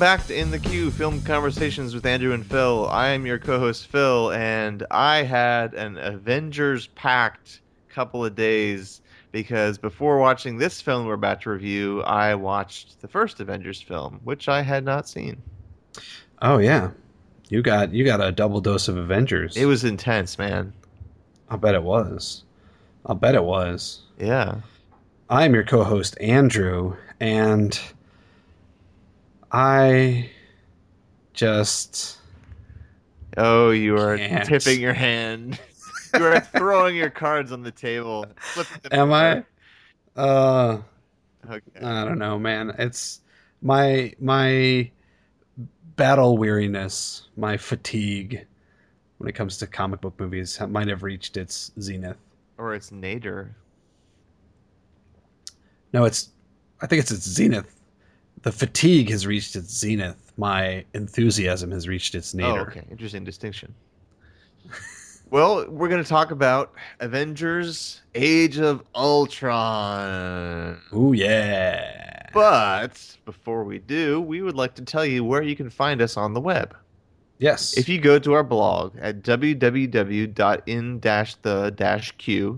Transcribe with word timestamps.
back 0.00 0.26
to 0.26 0.34
In 0.34 0.50
the 0.50 0.58
Queue 0.58 0.90
Film 0.90 1.20
Conversations 1.20 1.94
with 1.94 2.06
Andrew 2.06 2.32
and 2.32 2.46
Phil. 2.46 2.88
I 2.88 3.08
am 3.08 3.26
your 3.26 3.38
co 3.38 3.58
host, 3.58 3.88
Phil, 3.88 4.32
and 4.32 4.86
I 4.90 5.24
had 5.24 5.74
an 5.74 5.98
Avengers 5.98 6.86
packed 6.86 7.60
couple 7.90 8.24
of 8.24 8.34
days 8.34 9.02
because 9.30 9.76
before 9.76 10.18
watching 10.18 10.56
this 10.56 10.80
film 10.80 11.04
we're 11.04 11.12
about 11.12 11.42
to 11.42 11.50
review, 11.50 12.00
I 12.04 12.34
watched 12.34 13.02
the 13.02 13.08
first 13.08 13.40
Avengers 13.40 13.82
film, 13.82 14.22
which 14.24 14.48
I 14.48 14.62
had 14.62 14.86
not 14.86 15.06
seen. 15.06 15.36
Oh, 16.40 16.56
yeah. 16.56 16.92
You 17.50 17.60
got 17.60 17.92
you 17.92 18.02
got 18.02 18.22
a 18.22 18.32
double 18.32 18.62
dose 18.62 18.88
of 18.88 18.96
Avengers. 18.96 19.54
It 19.54 19.66
was 19.66 19.84
intense, 19.84 20.38
man. 20.38 20.72
I'll 21.50 21.58
bet 21.58 21.74
it 21.74 21.82
was. 21.82 22.44
I'll 23.04 23.16
bet 23.16 23.34
it 23.34 23.44
was. 23.44 24.00
Yeah. 24.18 24.62
I'm 25.28 25.52
your 25.52 25.64
co 25.64 25.84
host, 25.84 26.16
Andrew, 26.22 26.96
and 27.20 27.78
I 29.52 30.30
just. 31.32 32.18
Oh, 33.36 33.70
you 33.70 33.96
are 33.96 34.16
Can't. 34.16 34.46
tipping 34.46 34.80
your 34.80 34.92
hand. 34.92 35.58
you 36.14 36.24
are 36.24 36.40
throwing 36.40 36.96
your 36.96 37.10
cards 37.10 37.52
on 37.52 37.62
the 37.62 37.70
table. 37.70 38.26
Am 38.90 39.12
I? 39.12 39.44
Uh, 40.16 40.78
Okay. 41.48 41.80
I 41.84 42.04
don't 42.04 42.18
know, 42.18 42.38
man. 42.38 42.74
It's 42.78 43.20
my 43.62 44.12
my 44.20 44.90
battle 45.96 46.36
weariness, 46.36 47.28
my 47.36 47.56
fatigue 47.56 48.46
when 49.18 49.28
it 49.28 49.32
comes 49.34 49.56
to 49.58 49.66
comic 49.66 50.00
book 50.00 50.18
movies 50.18 50.60
might 50.68 50.88
have 50.88 51.02
reached 51.02 51.36
its 51.36 51.72
zenith. 51.80 52.16
Or 52.58 52.74
it's 52.74 52.92
nadir. 52.92 53.54
No, 55.92 56.04
it's 56.04 56.30
I 56.82 56.86
think 56.86 57.00
it's 57.00 57.10
its 57.10 57.28
zenith. 57.28 57.79
The 58.42 58.52
fatigue 58.52 59.10
has 59.10 59.26
reached 59.26 59.54
its 59.56 59.76
zenith. 59.76 60.32
My 60.36 60.84
enthusiasm 60.94 61.70
has 61.72 61.86
reached 61.86 62.14
its 62.14 62.34
oh, 62.34 62.38
nadir. 62.38 62.60
Oh, 62.60 62.62
okay. 62.62 62.84
Interesting 62.90 63.24
distinction. 63.24 63.74
well, 65.30 65.68
we're 65.68 65.88
going 65.88 66.02
to 66.02 66.08
talk 66.08 66.30
about 66.30 66.72
Avengers 67.00 68.00
Age 68.14 68.58
of 68.58 68.82
Ultron. 68.94 70.80
Ooh 70.94 71.12
yeah. 71.12 72.28
But 72.32 73.16
before 73.24 73.64
we 73.64 73.78
do, 73.78 74.20
we 74.20 74.40
would 74.40 74.54
like 74.56 74.74
to 74.76 74.82
tell 74.82 75.04
you 75.04 75.24
where 75.24 75.42
you 75.42 75.56
can 75.56 75.68
find 75.68 76.00
us 76.00 76.16
on 76.16 76.32
the 76.32 76.40
web. 76.40 76.76
Yes. 77.38 77.76
If 77.76 77.88
you 77.88 77.98
go 77.98 78.18
to 78.18 78.34
our 78.34 78.44
blog 78.44 78.96
at 79.00 79.22
www.in-the-q, 79.22 79.80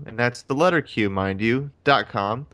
and 0.05 0.19
that's 0.19 0.41
the 0.41 0.55
letter 0.55 0.81
Q, 0.81 1.09
mind 1.09 1.41
you, 1.41 1.71
dot 1.85 2.09
.com, 2.09 2.47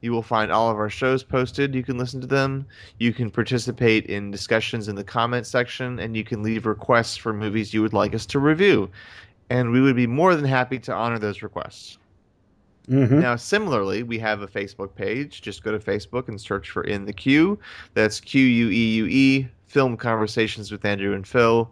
you 0.00 0.12
will 0.12 0.22
find 0.22 0.52
all 0.52 0.70
of 0.70 0.76
our 0.76 0.90
shows 0.90 1.22
posted. 1.24 1.74
You 1.74 1.82
can 1.82 1.98
listen 1.98 2.20
to 2.20 2.26
them. 2.26 2.66
You 2.98 3.12
can 3.12 3.30
participate 3.30 4.06
in 4.06 4.30
discussions 4.30 4.88
in 4.88 4.96
the 4.96 5.04
comment 5.04 5.46
section, 5.46 5.98
and 5.98 6.16
you 6.16 6.24
can 6.24 6.42
leave 6.42 6.66
requests 6.66 7.16
for 7.16 7.32
movies 7.32 7.74
you 7.74 7.82
would 7.82 7.92
like 7.92 8.14
us 8.14 8.26
to 8.26 8.38
review. 8.38 8.90
And 9.50 9.72
we 9.72 9.80
would 9.80 9.96
be 9.96 10.06
more 10.06 10.36
than 10.36 10.44
happy 10.44 10.78
to 10.80 10.94
honor 10.94 11.18
those 11.18 11.42
requests. 11.42 11.98
Mhm. 12.88 13.20
Now, 13.20 13.36
similarly, 13.36 14.02
we 14.02 14.18
have 14.18 14.40
a 14.40 14.46
Facebook 14.46 14.94
page. 14.94 15.42
Just 15.42 15.62
go 15.62 15.72
to 15.72 15.78
Facebook 15.78 16.28
and 16.28 16.40
search 16.40 16.70
for 16.70 16.84
In 16.84 17.04
the 17.04 17.12
Queue. 17.12 17.58
That's 17.94 18.20
Q 18.20 18.42
U 18.42 18.70
E 18.70 18.94
U 18.96 19.06
E, 19.06 19.48
Film 19.66 19.96
Conversations 19.96 20.72
with 20.72 20.84
Andrew 20.84 21.14
and 21.14 21.26
Phil. 21.26 21.70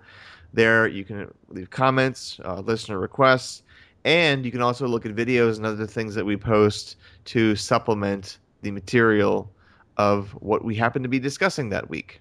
There, 0.52 0.86
you 0.86 1.04
can 1.04 1.32
leave 1.48 1.70
comments, 1.70 2.38
uh, 2.44 2.60
listener 2.60 2.98
requests, 2.98 3.62
and 4.06 4.44
you 4.44 4.52
can 4.52 4.62
also 4.62 4.86
look 4.86 5.04
at 5.04 5.14
videos 5.16 5.56
and 5.56 5.66
other 5.66 5.84
things 5.84 6.14
that 6.14 6.24
we 6.24 6.36
post 6.36 6.96
to 7.24 7.56
supplement 7.56 8.38
the 8.62 8.70
material 8.70 9.50
of 9.96 10.30
what 10.40 10.64
we 10.64 10.76
happen 10.76 11.02
to 11.02 11.08
be 11.08 11.18
discussing 11.18 11.70
that 11.70 11.90
week. 11.90 12.20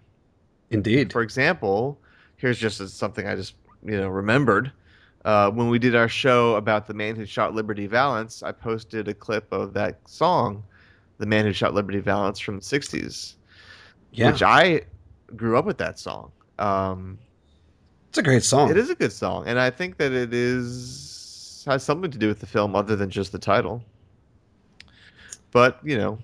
Indeed. 0.72 1.13
For 1.13 1.22
example, 1.22 2.00
here's 2.38 2.57
just 2.57 2.85
something 2.97 3.28
I 3.28 3.35
just 3.35 3.53
you 3.84 3.97
know 3.97 4.09
remembered. 4.09 4.72
Uh, 5.25 5.51
when 5.51 5.69
we 5.69 5.78
did 5.78 5.95
our 5.95 6.09
show 6.09 6.56
about 6.56 6.88
the 6.88 6.94
man 6.94 7.16
who 7.16 7.25
shot 7.25 7.53
Liberty 7.53 7.85
Valance, 7.85 8.41
I 8.41 8.51
posted 8.51 9.07
a 9.07 9.13
clip 9.13 9.51
of 9.51 9.74
that 9.74 10.00
song, 10.09 10.63
"The 11.19 11.28
Man 11.28 11.45
Who 11.45 11.53
Shot 11.53 11.75
Liberty 11.75 12.00
Valance" 12.00 12.40
from 12.40 12.56
the 12.56 12.62
'60s, 12.62 13.35
yeah. 14.12 14.31
which 14.31 14.41
I 14.41 14.81
grew 15.35 15.57
up 15.57 15.66
with 15.66 15.78
that 15.78 16.00
song. 16.00 16.31
Um, 16.57 17.19
it's 18.09 18.18
a 18.18 18.24
great 18.24 18.44
song. 18.44 18.72
it 18.72 18.78
is 18.78 18.90
a 18.90 18.95
good 18.95 19.12
song, 19.12 19.47
and 19.47 19.59
I 19.59 19.69
think 19.69 19.97
that 19.97 20.12
it 20.12 20.34
is 20.34 21.16
has 21.65 21.83
something 21.83 22.11
to 22.11 22.17
do 22.17 22.27
with 22.27 22.39
the 22.39 22.45
film 22.45 22.75
other 22.75 22.95
than 22.95 23.09
just 23.09 23.31
the 23.31 23.39
title. 23.39 23.83
But 25.51 25.79
you 25.83 25.97
know, 25.97 26.19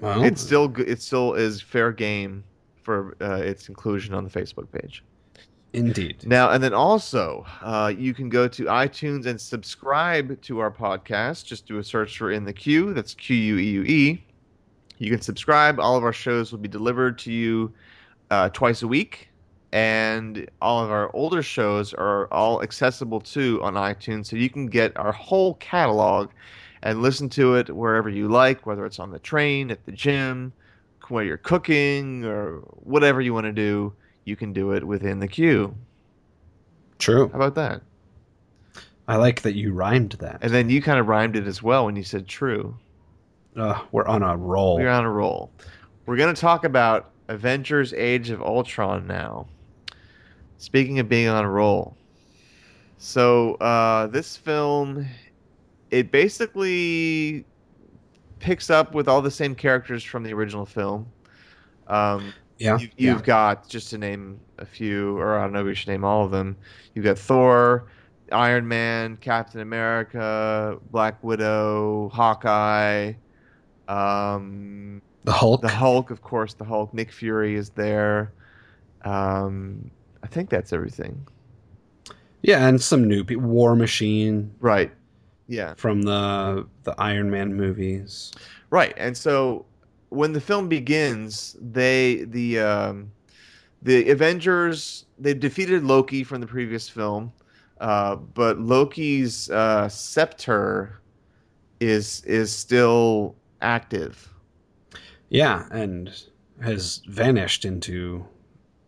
Well, 0.00 0.22
it's 0.24 0.40
still 0.40 0.72
it 0.80 1.00
still 1.02 1.34
is 1.34 1.60
fair 1.60 1.92
game 1.92 2.44
for 2.82 3.16
uh, 3.20 3.36
its 3.36 3.68
inclusion 3.68 4.14
on 4.14 4.24
the 4.24 4.30
Facebook 4.30 4.70
page. 4.70 5.02
indeed. 5.72 6.22
Now, 6.26 6.50
and 6.50 6.62
then 6.62 6.74
also, 6.74 7.46
uh, 7.62 7.92
you 7.96 8.14
can 8.14 8.28
go 8.28 8.46
to 8.46 8.64
iTunes 8.64 9.26
and 9.26 9.40
subscribe 9.40 10.40
to 10.42 10.58
our 10.60 10.70
podcast. 10.70 11.46
Just 11.46 11.66
do 11.66 11.78
a 11.78 11.84
search 11.84 12.18
for 12.18 12.30
In 12.30 12.44
the 12.44 12.52
Queue. 12.52 12.92
That's 12.94 13.14
Q 13.14 13.34
U 13.36 13.58
E 13.58 13.70
U 13.70 13.82
E. 13.82 14.24
You 14.98 15.10
can 15.10 15.20
subscribe. 15.20 15.80
All 15.80 15.96
of 15.96 16.04
our 16.04 16.12
shows 16.12 16.52
will 16.52 16.60
be 16.60 16.68
delivered 16.68 17.18
to 17.20 17.32
you 17.32 17.72
uh, 18.30 18.50
twice 18.50 18.82
a 18.82 18.86
week. 18.88 19.28
And 19.74 20.48
all 20.62 20.82
of 20.82 20.90
our 20.90 21.14
older 21.14 21.42
shows 21.42 21.92
are 21.92 22.32
all 22.32 22.62
accessible 22.62 23.20
too 23.20 23.60
on 23.62 23.74
iTunes. 23.74 24.26
So 24.26 24.36
you 24.36 24.48
can 24.48 24.68
get 24.68 24.96
our 24.96 25.12
whole 25.12 25.54
catalog 25.54 26.30
and 26.82 27.02
listen 27.02 27.28
to 27.30 27.56
it 27.56 27.74
wherever 27.74 28.08
you 28.08 28.28
like, 28.28 28.64
whether 28.64 28.86
it's 28.86 28.98
on 28.98 29.10
the 29.10 29.18
train, 29.18 29.70
at 29.70 29.84
the 29.84 29.92
gym, 29.92 30.52
while 31.08 31.22
you're 31.22 31.36
cooking, 31.36 32.24
or 32.24 32.60
whatever 32.84 33.20
you 33.20 33.34
want 33.34 33.44
to 33.44 33.52
do 33.52 33.92
you 34.24 34.36
can 34.36 34.52
do 34.52 34.72
it 34.72 34.84
within 34.84 35.20
the 35.20 35.28
queue. 35.28 35.74
True. 36.98 37.28
How 37.28 37.36
about 37.36 37.54
that? 37.56 37.82
I 39.06 39.16
like 39.16 39.42
that 39.42 39.54
you 39.54 39.72
rhymed 39.72 40.12
that. 40.12 40.38
And 40.40 40.52
then 40.52 40.70
you 40.70 40.80
kind 40.80 40.98
of 40.98 41.08
rhymed 41.08 41.36
it 41.36 41.46
as 41.46 41.62
well 41.62 41.84
when 41.84 41.96
you 41.96 42.02
said 42.02 42.26
true. 42.26 42.76
Uh, 43.54 43.82
we're 43.92 44.06
on 44.06 44.22
a 44.22 44.36
roll. 44.36 44.76
We're 44.76 44.88
on 44.88 45.04
a 45.04 45.10
roll. 45.10 45.50
We're 46.06 46.16
going 46.16 46.34
to 46.34 46.40
talk 46.40 46.64
about 46.64 47.10
Avengers 47.28 47.92
Age 47.92 48.30
of 48.30 48.42
Ultron 48.42 49.06
now. 49.06 49.46
Speaking 50.64 50.98
of 50.98 51.10
being 51.10 51.28
on 51.28 51.44
a 51.44 51.50
roll. 51.50 51.94
So, 52.96 53.56
uh, 53.56 54.06
this 54.06 54.34
film, 54.34 55.06
it 55.90 56.10
basically 56.10 57.44
picks 58.38 58.70
up 58.70 58.94
with 58.94 59.06
all 59.06 59.20
the 59.20 59.30
same 59.30 59.54
characters 59.54 60.02
from 60.02 60.22
the 60.22 60.32
original 60.32 60.64
film. 60.64 61.06
Um, 61.86 62.32
yeah. 62.56 62.78
you, 62.78 62.88
you've 62.96 63.24
got 63.24 63.68
just 63.68 63.90
to 63.90 63.98
name 63.98 64.40
a 64.56 64.64
few, 64.64 65.18
or 65.18 65.38
I 65.38 65.42
don't 65.42 65.52
know 65.52 65.60
if 65.60 65.66
we 65.66 65.74
should 65.74 65.88
name 65.88 66.02
all 66.02 66.24
of 66.24 66.30
them. 66.30 66.56
You've 66.94 67.04
got 67.04 67.18
Thor, 67.18 67.88
Iron 68.32 68.66
Man, 68.66 69.18
Captain 69.18 69.60
America, 69.60 70.78
Black 70.90 71.22
Widow, 71.22 72.08
Hawkeye, 72.08 73.12
um, 73.86 75.02
the 75.24 75.32
Hulk. 75.32 75.60
the 75.60 75.68
Hulk, 75.68 76.10
of 76.10 76.22
course. 76.22 76.54
The 76.54 76.64
Hulk. 76.64 76.94
Nick 76.94 77.12
Fury 77.12 77.54
is 77.54 77.68
there. 77.68 78.32
Um, 79.04 79.90
I 80.24 80.26
think 80.26 80.48
that's 80.50 80.72
everything. 80.72 81.26
yeah, 82.42 82.66
and 82.66 82.80
some 82.80 83.06
new 83.06 83.22
people. 83.24 83.44
War 83.44 83.76
Machine 83.76 84.50
Right. 84.58 84.90
Yeah. 85.46 85.74
from 85.76 86.02
the 86.02 86.66
the 86.84 86.94
Iron 86.98 87.30
Man 87.30 87.54
movies. 87.54 88.32
Right, 88.70 88.94
and 88.96 89.14
so 89.16 89.66
when 90.08 90.32
the 90.32 90.40
film 90.40 90.68
begins, 90.68 91.56
they 91.60 92.24
the 92.24 92.58
um, 92.60 93.12
the 93.82 94.08
Avengers 94.10 95.04
they've 95.18 95.38
defeated 95.38 95.84
Loki 95.84 96.24
from 96.24 96.40
the 96.40 96.46
previous 96.46 96.88
film, 96.88 97.30
uh, 97.80 98.16
but 98.16 98.58
Loki's 98.58 99.50
uh, 99.50 99.88
scepter 99.90 101.00
is 101.80 102.22
is 102.24 102.50
still 102.50 103.36
active. 103.60 104.30
Yeah, 105.28 105.66
and 105.70 106.10
has 106.62 107.02
vanished 107.08 107.64
into 107.66 108.24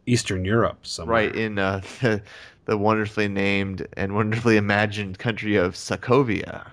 Eastern 0.07 0.45
Europe 0.45 0.87
somewhere. 0.87 1.15
Right 1.15 1.37
in 1.37 1.59
uh, 1.59 1.83
the, 2.01 2.23
the 2.65 2.79
wonderfully 2.79 3.29
named 3.29 3.87
and 3.97 4.15
wonderfully 4.15 4.57
imagined 4.57 5.19
country 5.19 5.57
of 5.57 5.75
Sokovia. 5.75 6.67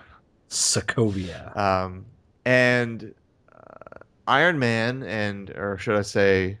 Sokovia. 0.48 1.56
Um, 1.56 2.04
and 2.44 3.14
uh, 3.52 3.98
Iron 4.26 4.58
Man 4.58 5.02
and, 5.02 5.50
or 5.50 5.78
should 5.78 5.96
I 5.96 6.02
say, 6.02 6.58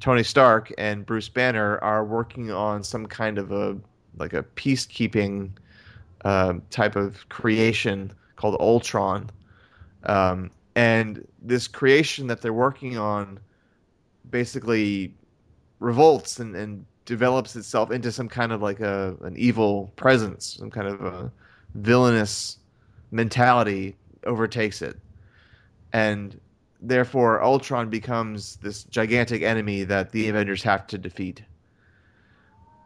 Tony 0.00 0.22
Stark 0.22 0.72
and 0.78 1.04
Bruce 1.04 1.28
Banner 1.28 1.78
are 1.78 2.04
working 2.04 2.52
on 2.52 2.84
some 2.84 3.06
kind 3.06 3.36
of 3.38 3.50
a 3.50 3.76
like 4.16 4.32
a 4.32 4.42
peacekeeping 4.42 5.50
um, 6.24 6.62
type 6.70 6.96
of 6.96 7.28
creation 7.28 8.12
called 8.36 8.56
Ultron. 8.60 9.30
Um, 10.04 10.50
and 10.74 11.26
this 11.42 11.66
creation 11.66 12.28
that 12.28 12.40
they're 12.40 12.52
working 12.52 12.96
on 12.96 13.40
basically 14.30 15.12
revolts 15.80 16.40
and, 16.40 16.54
and 16.56 16.84
develops 17.04 17.56
itself 17.56 17.90
into 17.90 18.12
some 18.12 18.28
kind 18.28 18.52
of 18.52 18.60
like 18.62 18.80
a 18.80 19.16
an 19.22 19.36
evil 19.36 19.92
presence, 19.96 20.56
some 20.58 20.70
kind 20.70 20.86
of 20.86 21.00
a 21.00 21.32
villainous 21.74 22.58
mentality 23.10 23.96
overtakes 24.24 24.82
it. 24.82 24.96
And 25.92 26.38
therefore 26.80 27.42
Ultron 27.42 27.88
becomes 27.90 28.56
this 28.56 28.84
gigantic 28.84 29.42
enemy 29.42 29.84
that 29.84 30.12
the 30.12 30.28
Avengers 30.28 30.62
have 30.62 30.86
to 30.88 30.98
defeat. 30.98 31.42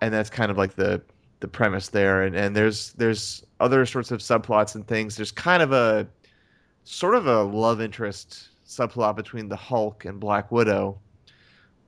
And 0.01 0.13
that's 0.13 0.31
kind 0.31 0.51
of 0.51 0.59
like 0.59 0.75
the 0.75 1.03
the 1.41 1.49
premise 1.49 1.89
there 1.89 2.23
and 2.23 2.37
and 2.37 2.55
there's 2.55 2.93
there's 2.93 3.45
other 3.59 3.85
sorts 3.85 4.11
of 4.13 4.21
subplots 4.21 4.77
and 4.77 4.87
things. 4.87 5.17
There's 5.17 5.33
kind 5.33 5.63
of 5.63 5.73
a 5.73 6.07
sort 6.85 7.15
of 7.15 7.27
a 7.27 7.43
love 7.43 7.81
interest 7.81 8.49
subplot 8.67 9.17
between 9.17 9.49
the 9.49 9.57
Hulk 9.57 10.05
and 10.05 10.19
Black 10.21 10.51
Widow. 10.51 10.99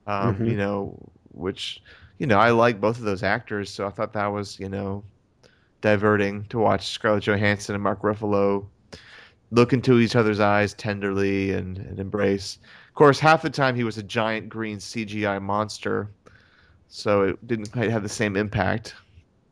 Um, 0.06 0.36
Mhm. 0.36 0.50
you 0.50 0.56
know, 0.56 0.98
which 1.32 1.82
you 2.18 2.26
know, 2.28 2.38
I 2.38 2.50
like 2.50 2.80
both 2.80 2.98
of 2.98 3.04
those 3.04 3.24
actors, 3.24 3.68
so 3.70 3.86
I 3.86 3.90
thought 3.90 4.12
that 4.12 4.26
was, 4.28 4.60
you 4.60 4.68
know, 4.68 5.02
diverting 5.80 6.44
to 6.44 6.58
watch 6.58 6.86
Scarlett 6.88 7.24
Johansson 7.24 7.74
and 7.74 7.82
Mark 7.82 8.02
Ruffalo 8.02 8.66
look 9.50 9.72
into 9.72 9.98
each 9.98 10.14
other's 10.14 10.38
eyes 10.40 10.74
tenderly 10.74 11.50
and, 11.52 11.76
and 11.76 11.98
embrace. 11.98 12.58
Of 12.88 12.94
course, 12.94 13.18
half 13.18 13.42
the 13.42 13.50
time 13.50 13.74
he 13.74 13.82
was 13.82 13.98
a 13.98 14.02
giant 14.02 14.48
green 14.48 14.78
CGI 14.78 15.40
monster, 15.42 16.08
so 16.88 17.22
it 17.22 17.46
didn't 17.46 17.72
quite 17.72 17.90
have 17.90 18.04
the 18.04 18.08
same 18.08 18.36
impact. 18.36 18.94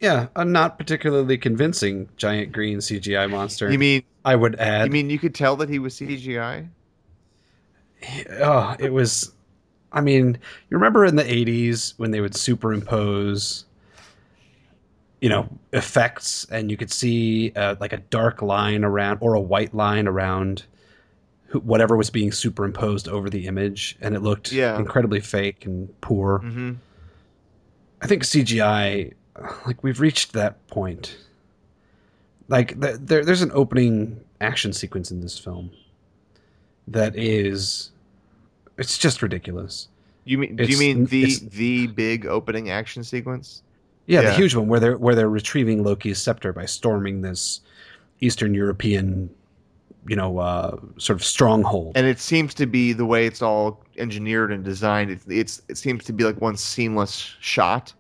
Yeah, 0.00 0.28
a 0.36 0.44
not 0.44 0.78
particularly 0.78 1.38
convincing 1.38 2.08
giant 2.16 2.52
green 2.52 2.78
CGI 2.78 3.28
monster. 3.28 3.70
You 3.70 3.78
mean 3.78 4.02
I 4.24 4.36
would 4.36 4.54
add. 4.60 4.86
you 4.86 4.92
mean 4.92 5.10
you 5.10 5.18
could 5.18 5.34
tell 5.34 5.56
that 5.56 5.68
he 5.68 5.80
was 5.80 5.94
CGI? 5.94 6.68
oh, 8.40 8.76
it 8.78 8.92
was. 8.92 9.32
I 9.92 10.00
mean, 10.00 10.38
you 10.70 10.76
remember 10.76 11.04
in 11.04 11.16
the 11.16 11.24
'80s 11.24 11.94
when 11.98 12.10
they 12.10 12.20
would 12.20 12.34
superimpose, 12.34 13.64
you 15.20 15.28
know, 15.28 15.48
effects, 15.72 16.46
and 16.50 16.70
you 16.70 16.76
could 16.76 16.90
see 16.90 17.52
uh, 17.54 17.76
like 17.80 17.92
a 17.92 17.98
dark 17.98 18.42
line 18.42 18.84
around 18.84 19.18
or 19.20 19.34
a 19.34 19.40
white 19.40 19.74
line 19.74 20.06
around 20.08 20.64
whatever 21.62 21.96
was 21.96 22.08
being 22.08 22.32
superimposed 22.32 23.06
over 23.08 23.28
the 23.28 23.46
image, 23.46 23.96
and 24.00 24.14
it 24.14 24.20
looked 24.20 24.52
Yeah. 24.52 24.78
incredibly 24.78 25.20
fake 25.20 25.66
and 25.66 25.88
poor. 26.00 26.38
Mm-hmm. 26.38 26.72
I 28.00 28.06
think 28.06 28.22
CGI, 28.24 29.12
like 29.66 29.82
we've 29.84 30.00
reached 30.00 30.32
that 30.32 30.66
point. 30.68 31.18
Like 32.48 32.80
th- 32.80 32.96
there, 33.00 33.22
there's 33.24 33.42
an 33.42 33.52
opening 33.54 34.20
action 34.40 34.72
sequence 34.72 35.10
in 35.10 35.20
this 35.20 35.38
film 35.38 35.70
that 36.88 37.14
is, 37.16 37.90
it's 38.82 38.98
just 38.98 39.22
ridiculous. 39.22 39.88
You 40.24 40.38
mean 40.38 40.56
do 40.56 40.64
you 40.64 40.78
mean 40.78 41.06
the 41.06 41.38
the 41.50 41.86
big 41.88 42.26
opening 42.26 42.70
action 42.70 43.02
sequence? 43.02 43.62
Yeah, 44.06 44.22
the 44.22 44.32
huge 44.34 44.54
one 44.54 44.68
where 44.68 44.80
they're 44.80 44.98
where 44.98 45.14
they're 45.14 45.28
retrieving 45.28 45.82
Loki's 45.82 46.20
scepter 46.20 46.52
by 46.52 46.66
storming 46.66 47.22
this 47.22 47.60
Eastern 48.20 48.54
European, 48.54 49.30
you 50.06 50.16
know, 50.16 50.38
uh, 50.38 50.76
sort 50.98 51.18
of 51.18 51.24
stronghold. 51.24 51.96
And 51.96 52.06
it 52.06 52.18
seems 52.18 52.54
to 52.54 52.66
be 52.66 52.92
the 52.92 53.06
way 53.06 53.26
it's 53.26 53.42
all 53.42 53.84
engineered 53.96 54.52
and 54.52 54.64
designed. 54.64 55.10
It, 55.10 55.20
it's 55.28 55.62
it 55.68 55.78
seems 55.78 56.04
to 56.04 56.12
be 56.12 56.24
like 56.24 56.40
one 56.40 56.56
seamless 56.56 57.34
shot. 57.40 57.92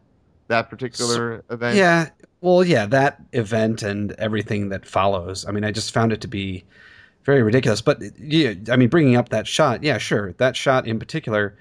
That 0.48 0.68
particular 0.68 1.44
event. 1.50 1.76
Yeah, 1.76 2.10
well, 2.40 2.64
yeah, 2.64 2.86
that 2.86 3.22
event 3.32 3.82
and 3.82 4.12
everything 4.12 4.68
that 4.68 4.84
follows. 4.84 5.46
I 5.46 5.52
mean, 5.52 5.64
I 5.64 5.70
just 5.70 5.92
found 5.94 6.12
it 6.12 6.20
to 6.22 6.28
be 6.28 6.64
very 7.24 7.42
ridiculous. 7.42 7.80
But 7.80 8.00
yeah, 8.18 8.54
I 8.70 8.76
mean, 8.76 8.88
bringing 8.88 9.16
up 9.16 9.28
that 9.30 9.46
shot, 9.46 9.82
yeah, 9.82 9.98
sure, 9.98 10.32
that 10.34 10.56
shot 10.56 10.86
in 10.86 10.98
particular, 10.98 11.56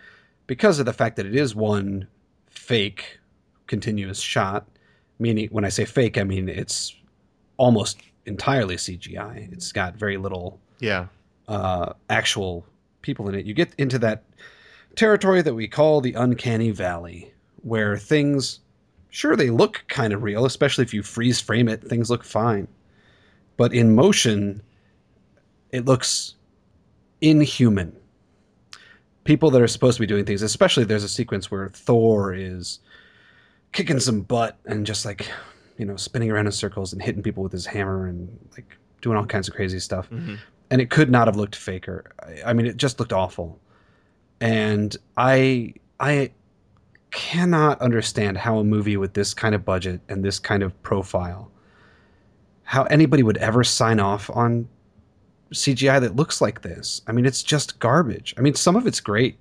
because 0.47 0.79
of 0.79 0.85
the 0.85 0.93
fact 0.93 1.15
that 1.17 1.25
it 1.25 1.35
is 1.35 1.55
one 1.55 2.07
fake 2.49 3.19
continuous 3.67 4.19
shot. 4.19 4.67
Meaning, 5.19 5.49
when 5.51 5.63
I 5.65 5.69
say 5.69 5.85
fake, 5.85 6.17
I 6.17 6.23
mean 6.23 6.49
it's 6.49 6.95
almost 7.57 7.99
entirely 8.25 8.75
CGI. 8.75 9.51
It's 9.53 9.71
got 9.71 9.95
very 9.95 10.17
little 10.17 10.59
Yeah. 10.79 11.07
uh, 11.47 11.93
actual 12.09 12.65
people 13.03 13.29
in 13.29 13.35
it. 13.35 13.45
You 13.45 13.53
get 13.53 13.73
into 13.77 13.99
that 13.99 14.23
territory 14.95 15.41
that 15.43 15.53
we 15.53 15.67
call 15.67 16.01
the 16.01 16.13
uncanny 16.13 16.71
valley, 16.71 17.31
where 17.61 17.97
things, 17.97 18.61
sure, 19.11 19.35
they 19.35 19.51
look 19.51 19.83
kind 19.89 20.11
of 20.11 20.23
real, 20.23 20.45
especially 20.45 20.83
if 20.83 20.93
you 20.93 21.03
freeze 21.03 21.39
frame 21.39 21.67
it, 21.67 21.83
things 21.83 22.09
look 22.09 22.23
fine. 22.23 22.67
But 23.57 23.73
in 23.73 23.93
motion, 23.93 24.61
it 25.71 25.85
looks 25.85 26.35
inhuman. 27.21 27.95
People 29.23 29.51
that 29.51 29.61
are 29.61 29.67
supposed 29.67 29.97
to 29.97 30.01
be 30.01 30.07
doing 30.07 30.25
things, 30.25 30.41
especially 30.41 30.83
there's 30.83 31.03
a 31.03 31.09
sequence 31.09 31.51
where 31.51 31.69
Thor 31.69 32.33
is 32.33 32.79
kicking 33.71 33.99
some 33.99 34.21
butt 34.21 34.57
and 34.65 34.85
just 34.85 35.05
like, 35.05 35.27
you 35.77 35.85
know, 35.85 35.95
spinning 35.95 36.31
around 36.31 36.47
in 36.47 36.51
circles 36.51 36.91
and 36.91 37.01
hitting 37.01 37.21
people 37.21 37.43
with 37.43 37.51
his 37.51 37.65
hammer 37.65 38.07
and 38.07 38.37
like 38.53 38.77
doing 39.01 39.17
all 39.17 39.25
kinds 39.25 39.47
of 39.47 39.53
crazy 39.53 39.79
stuff 39.79 40.07
hmm 40.07 40.35
and 40.71 40.79
it 40.79 40.89
could 40.89 41.11
not 41.11 41.27
have 41.27 41.35
looked 41.35 41.55
faker. 41.55 42.11
I, 42.23 42.49
I 42.49 42.53
mean, 42.53 42.65
it 42.65 42.77
just 42.77 42.97
looked 42.97 43.13
awful, 43.13 43.59
and 44.39 44.95
I 45.17 45.73
I 45.99 46.31
cannot 47.11 47.79
understand 47.81 48.37
how 48.37 48.57
a 48.57 48.63
movie 48.63 48.95
with 48.95 49.13
this 49.13 49.33
kind 49.33 49.53
of 49.53 49.65
budget 49.65 49.99
and 50.07 50.23
this 50.23 50.39
kind 50.39 50.63
of 50.63 50.81
profile, 50.81 51.51
how 52.63 52.83
anybody 52.83 53.21
would 53.21 53.37
ever 53.37 53.65
sign 53.65 53.99
off 53.99 54.29
on 54.29 54.67
CGI 55.53 55.99
that 56.01 56.15
looks 56.15 56.41
like 56.41 56.61
this. 56.61 57.01
I 57.07 57.11
mean, 57.11 57.25
it's 57.25 57.43
just 57.43 57.79
garbage. 57.79 58.33
I 58.37 58.41
mean, 58.41 58.53
some 58.55 58.75
of 58.75 58.87
it's 58.87 58.99
great 59.01 59.37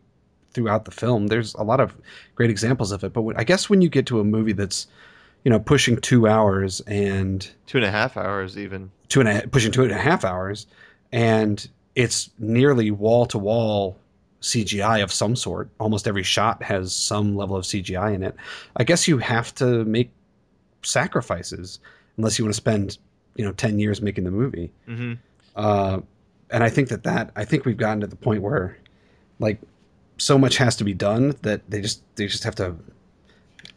throughout 0.53 0.85
the 0.85 0.91
film. 0.91 1.29
There's 1.29 1.55
a 1.55 1.63
lot 1.63 1.79
of 1.81 1.95
great 2.35 2.51
examples 2.51 2.91
of 2.93 3.05
it, 3.05 3.13
but 3.13 3.23
when, 3.23 3.37
I 3.37 3.45
guess 3.45 3.71
when 3.71 3.81
you 3.83 3.89
get 3.89 4.07
to 4.07 4.19
a 4.21 4.25
movie 4.25 4.53
that's 4.53 4.87
you 5.45 5.51
know 5.51 5.61
pushing 5.61 5.97
two 5.97 6.27
hours 6.27 6.81
and 6.83 7.49
Two 7.67 7.79
and 7.79 7.85
a 7.85 7.91
half 7.91 8.17
hours 8.17 8.59
even. 8.59 8.91
two 9.09 9.21
and 9.21 9.29
a 9.29 9.47
pushing 9.49 9.71
two 9.73 9.83
and 9.85 9.93
a 9.93 9.99
half 9.99 10.25
hours, 10.25 10.67
and 11.13 11.69
it's 11.95 12.31
nearly 12.39 12.91
wall 12.91 13.27
to 13.27 13.39
wall 13.39 13.97
CGI 14.43 15.03
of 15.03 15.13
some 15.13 15.37
sort. 15.37 15.69
Almost 15.79 16.09
every 16.09 16.23
shot 16.25 16.63
has 16.63 16.95
some 16.95 17.37
level 17.37 17.57
of 17.57 17.65
CGI 17.65 18.15
in 18.15 18.23
it. 18.25 18.35
I 18.77 18.85
guess 18.85 19.07
you 19.07 19.19
have 19.19 19.55
to 19.57 19.85
make 19.85 20.11
sacrifices 20.83 21.79
unless 22.17 22.39
you 22.39 22.45
want 22.45 22.55
to 22.55 22.57
spend 22.57 22.99
you 23.37 23.45
know 23.45 23.53
ten 23.53 23.79
years 23.79 24.03
making 24.03 24.25
the 24.25 24.31
movie. 24.31 24.73
hmm 24.87 25.15
Uh, 25.61 26.01
and 26.51 26.65
I 26.65 26.71
think 26.71 26.89
that 26.89 27.03
that 27.05 27.31
I 27.37 27.45
think 27.45 27.65
we've 27.65 27.77
gotten 27.77 28.01
to 28.01 28.07
the 28.07 28.17
point 28.17 28.43
where 28.43 28.79
like 29.39 29.61
so 30.17 30.39
much 30.39 30.57
has 30.57 30.75
to 30.77 30.85
be 30.85 30.95
done 30.95 31.35
that 31.43 31.69
they 31.71 31.81
just 31.81 32.03
they 32.17 32.27
just 32.27 32.45
have 32.45 32.55
to 32.57 32.77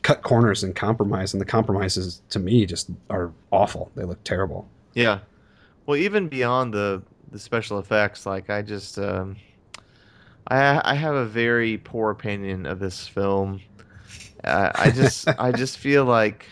cut 0.02 0.22
corners 0.22 0.64
and 0.64 0.76
compromise 0.76 1.34
and 1.34 1.42
the 1.42 1.46
compromises 1.46 2.22
to 2.30 2.40
me 2.40 2.66
just 2.66 2.90
are 3.10 3.32
awful 3.52 3.92
they 3.96 4.04
look 4.04 4.22
terrible 4.24 4.68
Yeah. 4.94 5.20
Well, 5.86 5.98
even 5.98 6.28
beyond 6.30 6.74
the 6.74 7.02
the 7.32 7.40
special 7.40 7.80
effects, 7.80 8.26
like 8.26 8.50
I 8.50 8.62
just 8.62 8.98
um, 8.98 9.36
I 10.48 10.82
I 10.86 10.96
have 10.96 11.16
a 11.16 11.26
very 11.26 11.78
poor 11.78 12.12
opinion 12.12 12.66
of 12.66 12.80
this 12.80 13.08
film. 13.08 13.60
Uh, 14.44 14.72
I 14.76 14.92
just 14.92 15.28
I 15.40 15.52
just 15.52 15.78
feel 15.78 16.06
like 16.06 16.46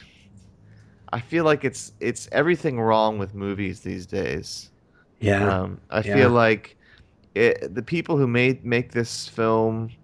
I 1.13 1.19
feel 1.19 1.45
like 1.45 1.63
it's 1.63 1.93
it's 1.99 2.27
everything 2.31 2.79
wrong 2.79 3.19
with 3.19 3.33
movies 3.33 3.81
these 3.81 4.05
days. 4.05 4.70
Yeah 5.21 5.53
Um, 5.53 5.81
I 5.89 6.01
Yeah. 6.03 6.03
feel 6.03 6.31
like 6.31 6.77
it, 7.35 7.73
the 7.75 7.83
people 7.83 8.17
who 8.17 8.27
made 8.27 8.65
make 8.65 8.91
this 8.93 9.27
film, 9.27 9.95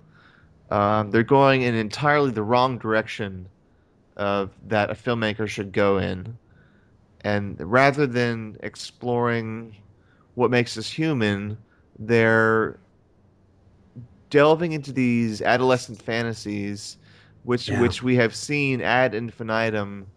um, 0.69 1.11
they're 1.11 1.23
going 1.23 1.63
in 1.63 1.75
entirely 1.75 2.31
the 2.31 2.43
wrong 2.43 2.77
direction 2.79 3.49
of 4.17 4.53
that 4.67 4.91
a 4.91 4.95
filmmaker 4.95 5.47
should 5.47 5.71
go 5.73 5.97
in, 5.99 6.39
and 7.21 7.57
rather 7.59 8.07
than 8.07 8.57
exploring 8.63 9.75
what 10.35 10.51
makes 10.51 10.77
us 10.77 10.89
human, 10.91 11.59
they're 11.99 12.79
delving 14.29 14.73
into 14.73 14.91
these 14.91 15.41
adolescent 15.41 16.01
fantasies, 16.01 16.97
which 17.43 17.67
Yeah. 17.67 17.71
which 17.71 18.03
we 18.03 18.15
have 18.17 18.35
seen 18.35 18.81
ad 18.81 19.15
infinitum 19.15 20.11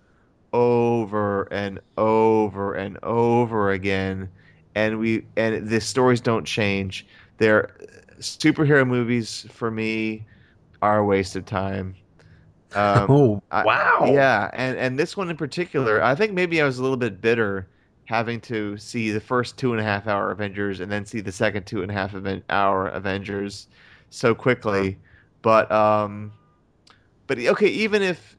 over 0.52 1.44
and 1.52 1.80
over 1.96 2.74
and 2.74 2.98
over 3.02 3.70
again 3.72 4.30
and 4.74 4.98
we 4.98 5.26
and 5.36 5.68
the 5.68 5.80
stories 5.80 6.20
don't 6.20 6.44
change. 6.46 7.06
They're 7.38 7.70
superhero 8.20 8.86
movies 8.86 9.46
for 9.50 9.70
me 9.70 10.26
are 10.82 10.98
a 10.98 11.04
waste 11.04 11.36
of 11.36 11.44
time. 11.46 11.94
Um, 12.74 13.06
oh 13.08 13.42
I- 13.50 13.64
wow. 13.64 14.12
yeah 14.14 14.50
and 14.52 14.78
and 14.78 14.98
this 14.98 15.16
one 15.16 15.28
in 15.28 15.36
particular 15.36 16.00
i 16.04 16.14
think 16.14 16.32
maybe 16.32 16.62
i 16.62 16.64
was 16.64 16.78
a 16.78 16.82
little 16.82 16.96
bit 16.96 17.20
bitter 17.20 17.68
having 18.04 18.40
to 18.42 18.76
see 18.76 19.10
the 19.10 19.20
first 19.20 19.56
two 19.58 19.72
and 19.72 19.80
a 19.80 19.84
half 19.84 20.06
hour 20.06 20.30
avengers 20.30 20.78
and 20.80 20.90
then 20.90 21.04
see 21.04 21.20
the 21.20 21.32
second 21.32 21.66
two 21.66 21.82
and 21.82 21.90
a 21.90 21.94
half 21.94 22.14
hour 22.48 22.88
avengers 22.88 23.68
so 24.10 24.34
quickly. 24.34 24.98
But 25.42 25.70
um 25.72 26.32
but 27.26 27.38
okay 27.38 27.68
even 27.68 28.02
if 28.02 28.36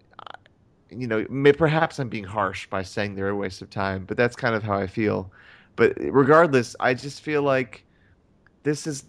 you 0.89 1.07
know 1.07 1.25
may, 1.29 1.53
perhaps 1.53 1.99
i'm 1.99 2.09
being 2.09 2.23
harsh 2.23 2.67
by 2.67 2.83
saying 2.83 3.15
they're 3.15 3.29
a 3.29 3.35
waste 3.35 3.61
of 3.61 3.69
time 3.69 4.05
but 4.05 4.17
that's 4.17 4.35
kind 4.35 4.55
of 4.55 4.63
how 4.63 4.77
i 4.77 4.87
feel 4.87 5.31
but 5.81 5.93
regardless 6.13 6.75
i 6.79 6.93
just 6.93 7.21
feel 7.21 7.41
like 7.41 7.83
this 8.63 8.85
is 8.85 9.05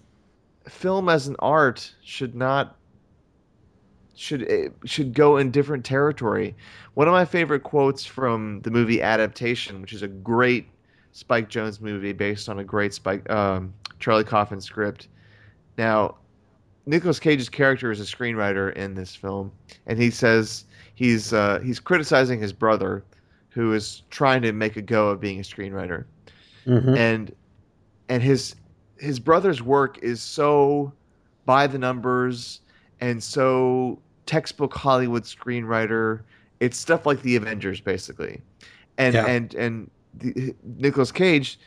film 0.69 1.09
as 1.09 1.26
an 1.26 1.37
art 1.41 1.95
should 2.02 2.35
not 2.35 2.76
should 4.14 4.49
eh, 4.49 4.69
should 4.85 5.14
go 5.14 5.37
in 5.37 5.50
different 5.50 5.85
territory. 5.85 6.55
One 6.95 7.09
of 7.09 7.12
my 7.12 7.25
favorite 7.25 7.62
quotes 7.62 8.05
from 8.05 8.61
the 8.61 8.71
movie 8.71 9.02
Adaptation, 9.02 9.81
which 9.81 9.93
is 9.93 10.02
a 10.02 10.09
great 10.09 10.69
Spike 11.12 11.49
Jonze 11.49 11.81
movie 11.81 12.12
based 12.12 12.49
on 12.49 12.59
a 12.59 12.64
great 12.64 12.95
Spike 12.95 13.29
um, 13.31 13.73
Charlie 13.99 14.25
Kaufman 14.25 14.61
script, 14.61 15.09
Now, 15.79 16.17
Nicolas 16.87 17.21
Cage's 17.21 17.49
character 17.49 17.91
is 17.91 18.00
a 18.00 18.05
screenwriter 18.05 18.73
in 18.75 18.95
this 18.95 19.14
film, 19.14 19.52
and 19.87 19.99
he 19.99 20.11
says 20.11 20.64
he's 20.95 21.33
uh, 21.33 21.61
he's 21.61 21.81
criticizing 21.81 22.41
his 22.41 22.52
brother, 22.52 23.05
who 23.50 23.73
is 23.73 24.02
trying 24.11 24.43
to 24.43 24.52
make 24.52 24.76
a 24.76 24.83
go 24.83 25.09
of 25.09 25.21
being 25.21 25.38
a 25.38 25.43
screenwriter, 25.43 26.05
Mhm. 26.66 26.97
and 26.97 27.35
and 28.09 28.23
his 28.23 28.54
his 28.99 29.19
brother's 29.19 29.62
work 29.62 29.99
is 29.99 30.21
so 30.23 30.92
by 31.47 31.66
the 31.66 31.78
numbers 31.78 32.61
and 33.00 33.23
so 33.23 33.99
textbook 34.26 34.75
Hollywood 34.75 35.25
screenwriter. 35.25 36.21
It's 36.61 36.78
stuff 36.78 37.07
like 37.07 37.23
the 37.23 37.35
Avengers, 37.37 37.81
basically, 37.81 38.40
and 38.99 39.14
Yeah. 39.14 39.26
and 39.26 39.54
and 39.54 39.90
the, 40.14 40.54
Nicolas 40.78 41.11
Cage, 41.11 41.59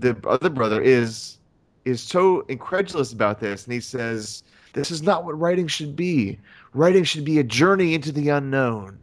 the 0.00 0.16
other 0.26 0.50
brother, 0.50 0.80
is 0.80 1.38
is 1.84 2.00
so 2.00 2.40
incredulous 2.48 3.12
about 3.12 3.40
this, 3.40 3.64
and 3.64 3.72
he 3.72 3.80
says, 3.80 4.42
"This 4.72 4.90
is 4.90 5.02
not 5.02 5.24
what 5.24 5.38
writing 5.38 5.66
should 5.68 5.94
be. 5.96 6.38
Writing 6.74 7.04
should 7.04 7.24
be 7.24 7.38
a 7.38 7.44
journey 7.44 7.94
into 7.94 8.10
the 8.12 8.28
unknown." 8.30 8.98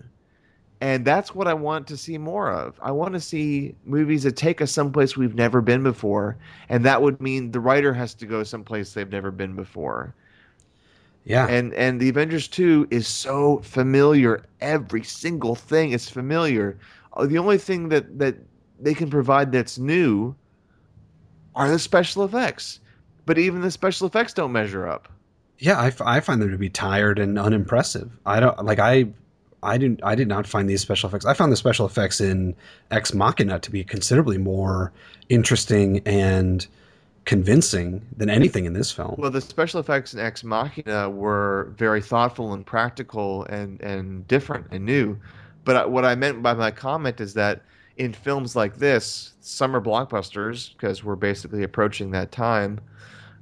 And 0.81 1.03
that's 1.05 1.36
what 1.36 1.48
I 1.48 1.53
want 1.53 1.88
to 1.88 1.98
see 1.98 2.17
more 2.17 2.51
of. 2.51 2.79
I 2.81 2.91
want 2.91 3.13
to 3.13 3.19
see 3.19 3.75
movies 3.86 4.24
that 4.24 4.38
take 4.38 4.62
us 4.62 4.71
someplace 4.71 5.17
we've 5.17 5.36
never 5.36 5.62
been 5.62 5.83
before, 5.83 6.38
and 6.69 6.86
that 6.86 7.01
would 7.01 7.21
mean 7.21 7.51
the 7.51 7.59
writer 7.59 7.93
has 7.93 8.13
to 8.15 8.25
go 8.25 8.43
someplace 8.43 8.93
they've 8.93 9.09
never 9.12 9.31
been 9.31 9.55
before. 9.55 10.15
yeah. 11.25 11.48
And 11.48 11.74
and 11.74 12.00
the 12.00 12.09
Avengers 12.09 12.48
2 12.48 12.88
is 12.91 13.07
so 13.07 13.59
familiar. 13.59 14.45
Every 14.62 15.03
single 15.03 15.55
thing 15.55 15.91
is 15.91 16.09
familiar. 16.09 16.77
Uh, 17.13 17.25
The 17.25 17.38
only 17.38 17.57
thing 17.57 17.89
that 17.89 18.19
that 18.19 18.36
they 18.79 18.93
can 18.93 19.09
provide 19.09 19.51
that's 19.51 19.77
new 19.77 20.36
are 21.55 21.69
the 21.69 21.77
special 21.79 22.24
effects. 22.24 22.79
But 23.25 23.38
even 23.38 23.62
the 23.62 23.71
special 23.71 24.07
effects 24.07 24.33
don't 24.33 24.51
measure 24.51 24.88
up. 24.88 25.09
Yeah, 25.59 25.77
I, 25.79 25.88
f- 25.88 26.01
I 26.01 26.19
find 26.21 26.41
them 26.41 26.51
to 26.51 26.57
be 26.57 26.69
tired 26.69 27.19
and 27.19 27.38
unimpressive. 27.38 28.17
I 28.25 28.39
don't 28.39 28.63
like 28.63 28.79
I 28.79 29.07
I 29.63 29.78
didn't 29.78 30.01
I 30.04 30.16
did 30.16 30.28
not 30.28 30.48
find 30.48 30.70
these 30.70 30.82
special 30.82 31.10
effects. 31.10 31.25
I 31.25 31.34
found 31.34 31.51
the 31.51 31.58
special 31.58 31.86
effects 31.86 32.22
in 32.22 32.56
Ex 32.92 33.13
Machina 33.13 33.60
to 33.60 33.72
be 33.72 33.84
considerably 33.84 34.38
more 34.38 34.92
interesting 35.30 36.01
and 36.06 36.66
convincing 37.25 38.06
than 38.16 38.30
anything 38.30 38.66
in 38.66 38.74
this 38.74 38.92
film. 38.92 39.16
Well, 39.18 39.32
the 39.32 39.42
special 39.42 39.80
effects 39.80 40.13
in 40.13 40.20
Ex 40.20 40.44
Machina 40.44 41.10
were 41.10 41.72
very 41.78 42.01
thoughtful 42.01 42.54
and 42.54 42.66
practical 42.66 43.44
and, 43.46 43.80
and 43.82 44.28
different 44.28 44.68
and 44.72 44.86
new. 44.86 45.20
But 45.66 45.92
what 45.92 46.06
I 46.06 46.16
meant 46.16 46.42
by 46.42 46.54
my 46.54 46.72
comment 46.72 47.22
is 47.22 47.34
that 47.36 47.62
in 47.98 48.13
films 48.13 48.56
like 48.56 48.78
this, 48.78 49.34
summer 49.42 49.82
blockbusters, 49.82 50.72
because 50.74 51.04
we're 51.04 51.18
basically 51.18 51.63
approaching 51.63 52.12
that 52.12 52.32
time. 52.32 52.80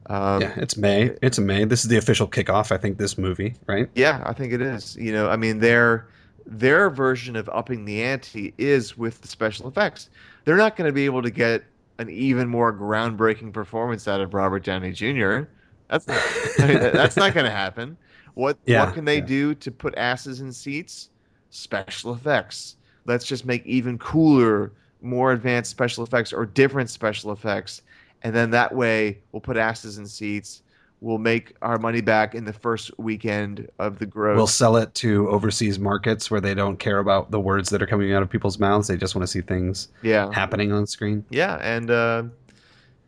Um, 0.08 0.42
yeah, 0.42 0.54
it's 0.58 0.78
May. 0.78 1.16
It's 1.22 1.38
May. 1.40 1.66
This 1.66 1.84
is 1.84 1.90
the 1.90 1.98
official 1.98 2.28
kickoff. 2.28 2.72
I 2.72 2.78
think 2.78 2.98
this 2.98 3.18
movie, 3.18 3.56
right? 3.68 3.90
Yeah, 3.96 4.24
I 4.26 4.34
think 4.34 4.54
it 4.54 4.62
is. 4.62 4.96
You 4.96 5.12
know, 5.12 5.30
I 5.30 5.36
mean, 5.36 5.60
their 5.60 6.08
their 6.46 6.90
version 6.90 7.36
of 7.36 7.50
upping 7.50 7.86
the 7.86 8.02
ante 8.02 8.54
is 8.58 8.98
with 8.98 9.22
the 9.22 9.28
special 9.28 9.68
effects. 9.68 10.10
They're 10.46 10.58
not 10.58 10.78
going 10.78 10.88
to 10.88 10.94
be 10.94 11.06
able 11.06 11.22
to 11.24 11.30
get 11.30 11.64
an 12.00 12.10
even 12.10 12.48
more 12.48 12.72
groundbreaking 12.74 13.52
performance 13.52 14.08
out 14.08 14.22
of 14.22 14.34
Robert 14.34 14.64
Downey 14.64 14.92
Jr. 14.94 15.42
That's 15.90 16.08
not, 16.08 16.22
I 16.60 16.68
mean, 16.68 16.80
that's 16.80 17.18
not 17.18 17.34
going 17.34 17.46
to 17.46 17.52
happen. 17.52 17.98
What 18.34 18.58
Yeah, 18.66 18.86
what 18.86 18.94
can 18.94 19.04
they 19.06 19.18
yeah. 19.18 19.26
do 19.26 19.56
to 19.56 19.72
put 19.72 19.96
asses 19.98 20.42
in 20.42 20.54
seats? 20.54 21.10
Special 21.50 22.14
effects. 22.14 22.76
Let's 23.06 23.26
just 23.26 23.46
make 23.46 23.66
even 23.66 23.98
cooler, 23.98 24.72
more 25.02 25.32
advanced 25.32 25.72
special 25.72 26.04
effects 26.04 26.32
or 26.34 26.46
different 26.46 26.90
special 26.90 27.32
effects, 27.32 27.82
and 28.24 28.36
then 28.36 28.52
that 28.52 28.74
way 28.74 29.20
we'll 29.32 29.42
put 29.42 29.58
asses 29.58 29.98
in 29.98 30.06
seats. 30.06 30.64
We'll 31.00 31.20
make 31.20 31.56
our 31.62 31.78
money 31.78 32.02
back 32.02 32.34
in 32.34 32.44
the 32.44 32.54
first 32.54 32.98
weekend 32.98 33.70
of 33.78 34.00
the 34.00 34.08
gross. 34.08 34.36
We'll 34.36 34.48
sell 34.48 34.78
it 34.78 34.96
to 34.96 35.30
overseas 35.30 35.78
markets 35.78 36.32
where 36.32 36.42
they 36.42 36.56
don't 36.56 36.78
care 36.78 36.98
about 36.98 37.30
the 37.30 37.40
words 37.40 37.70
that 37.70 37.84
are 37.84 37.88
coming 37.88 38.14
out 38.14 38.24
of 38.24 38.30
people's 38.32 38.58
mouths. 38.58 38.88
They 38.88 38.98
just 38.98 39.14
want 39.14 39.22
to 39.22 39.28
see 39.28 39.42
things 39.42 39.90
yeah, 40.02 40.32
happening 40.34 40.72
on 40.72 40.88
screen. 40.88 41.24
yeah, 41.30 41.58
and 41.62 41.92
uh, 41.92 42.24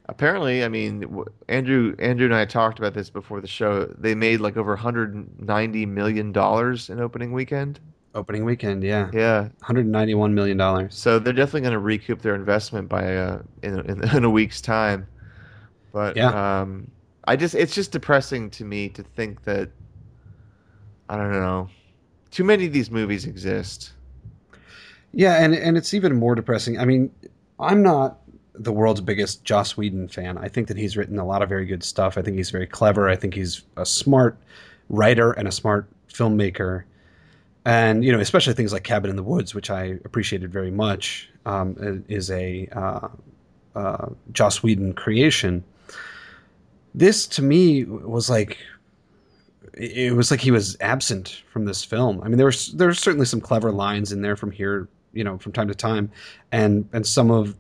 apparently, 0.06 0.64
I 0.64 0.68
mean, 0.68 1.26
Andrew, 1.48 1.96
Andrew 1.98 2.26
and 2.26 2.36
I 2.36 2.46
talked 2.46 2.78
about 2.78 2.94
this 2.94 3.10
before 3.10 3.42
the 3.42 3.48
show. 3.48 3.86
They 3.86 4.14
made 4.14 4.40
like 4.40 4.56
over 4.56 4.72
190 4.72 5.86
million 5.88 6.32
dollars 6.32 6.92
in 6.92 7.00
opening 7.00 7.32
weekend. 7.32 7.80
Opening 8.16 8.44
weekend, 8.44 8.84
yeah, 8.84 9.10
Yeah, 9.14 9.42
191 9.60 10.34
million 10.34 10.58
dollars. 10.58 10.96
so 10.96 11.20
they're 11.20 11.32
definitely 11.32 11.62
going 11.62 11.74
to 11.74 11.80
recoup 11.80 12.22
their 12.24 12.34
investment 12.34 12.90
by 12.90 13.16
uh, 13.18 13.42
in, 13.62 13.80
in 13.82 14.10
in 14.18 14.24
a 14.24 14.30
week's 14.30 14.62
time. 14.62 15.08
But 15.94 16.18
Yeah. 16.18 16.62
um, 16.62 16.90
I 17.28 17.36
just 17.36 17.54
it's 17.54 17.74
just 17.76 17.92
depressing 17.92 18.50
to 18.52 18.66
me 18.66 18.90
to 18.90 19.04
think 19.04 19.44
that 19.44 19.70
I 21.08 21.18
don't 21.18 21.32
know. 21.34 21.70
Too 22.32 22.44
many 22.44 22.66
of 22.66 22.74
these 22.74 22.90
movies 22.92 23.26
exist. 23.26 23.94
Yeah, 25.12 25.44
and 25.44 25.54
and 25.54 25.78
it's 25.78 25.94
even 25.94 26.16
more 26.16 26.34
depressing. 26.36 26.80
I 26.80 26.86
mean, 26.86 27.12
I'm 27.60 27.82
not 27.84 28.20
the 28.56 28.72
world's 28.74 29.02
biggest 29.02 29.44
Joss 29.44 29.78
Whedon 29.78 30.08
fan. 30.10 30.38
I 30.38 30.48
think 30.48 30.68
that 30.68 30.78
he's 30.78 30.98
written 30.98 31.18
a 31.20 31.26
lot 31.26 31.42
of 31.42 31.50
very 31.50 31.66
good 31.66 31.84
stuff. 31.84 32.18
I 32.18 32.22
think 32.22 32.38
he's 32.38 32.50
very 32.52 32.68
clever. 32.68 33.08
I 33.08 33.16
think 33.16 33.34
he's 33.36 33.64
a 33.78 33.86
smart 33.86 34.38
writer 34.90 35.32
and 35.32 35.48
a 35.48 35.52
smart 35.52 35.88
filmmaker. 36.12 36.84
And 37.70 38.04
you 38.04 38.12
know, 38.12 38.20
especially 38.20 38.56
things 38.56 38.74
like 38.74 38.84
Cabin 38.84 39.12
in 39.12 39.16
the 39.16 39.22
Woods, 39.22 39.54
which 39.54 39.70
I 39.70 40.00
appreciated 40.04 40.52
very 40.52 40.72
much, 40.72 41.30
um, 41.46 42.04
is 42.10 42.32
a 42.32 42.68
uh, 42.72 43.10
uh, 43.76 44.10
Joss 44.32 44.64
Whedon 44.64 44.94
creation. 44.94 45.64
This 46.96 47.28
to 47.28 47.44
me 47.44 47.84
was 47.84 48.28
like 48.28 48.58
it 49.76 50.16
was 50.16 50.32
like 50.32 50.42
he 50.42 50.50
was 50.50 50.78
absent 50.82 51.44
from 51.54 51.66
this 51.66 51.86
film. 51.86 52.20
I 52.24 52.28
mean, 52.28 52.38
there 52.38 52.48
was 52.48 52.74
there 52.74 52.88
were 52.88 52.94
certainly 52.96 53.28
some 53.28 53.40
clever 53.40 53.72
lines 53.72 54.12
in 54.12 54.24
there 54.24 54.36
from 54.36 54.50
here, 54.50 54.88
you 55.14 55.24
know, 55.24 55.38
from 55.38 55.52
time 55.52 55.68
to 55.68 55.76
time, 55.76 56.10
and 56.52 56.90
and 56.92 57.06
some 57.06 57.30
of 57.30 57.56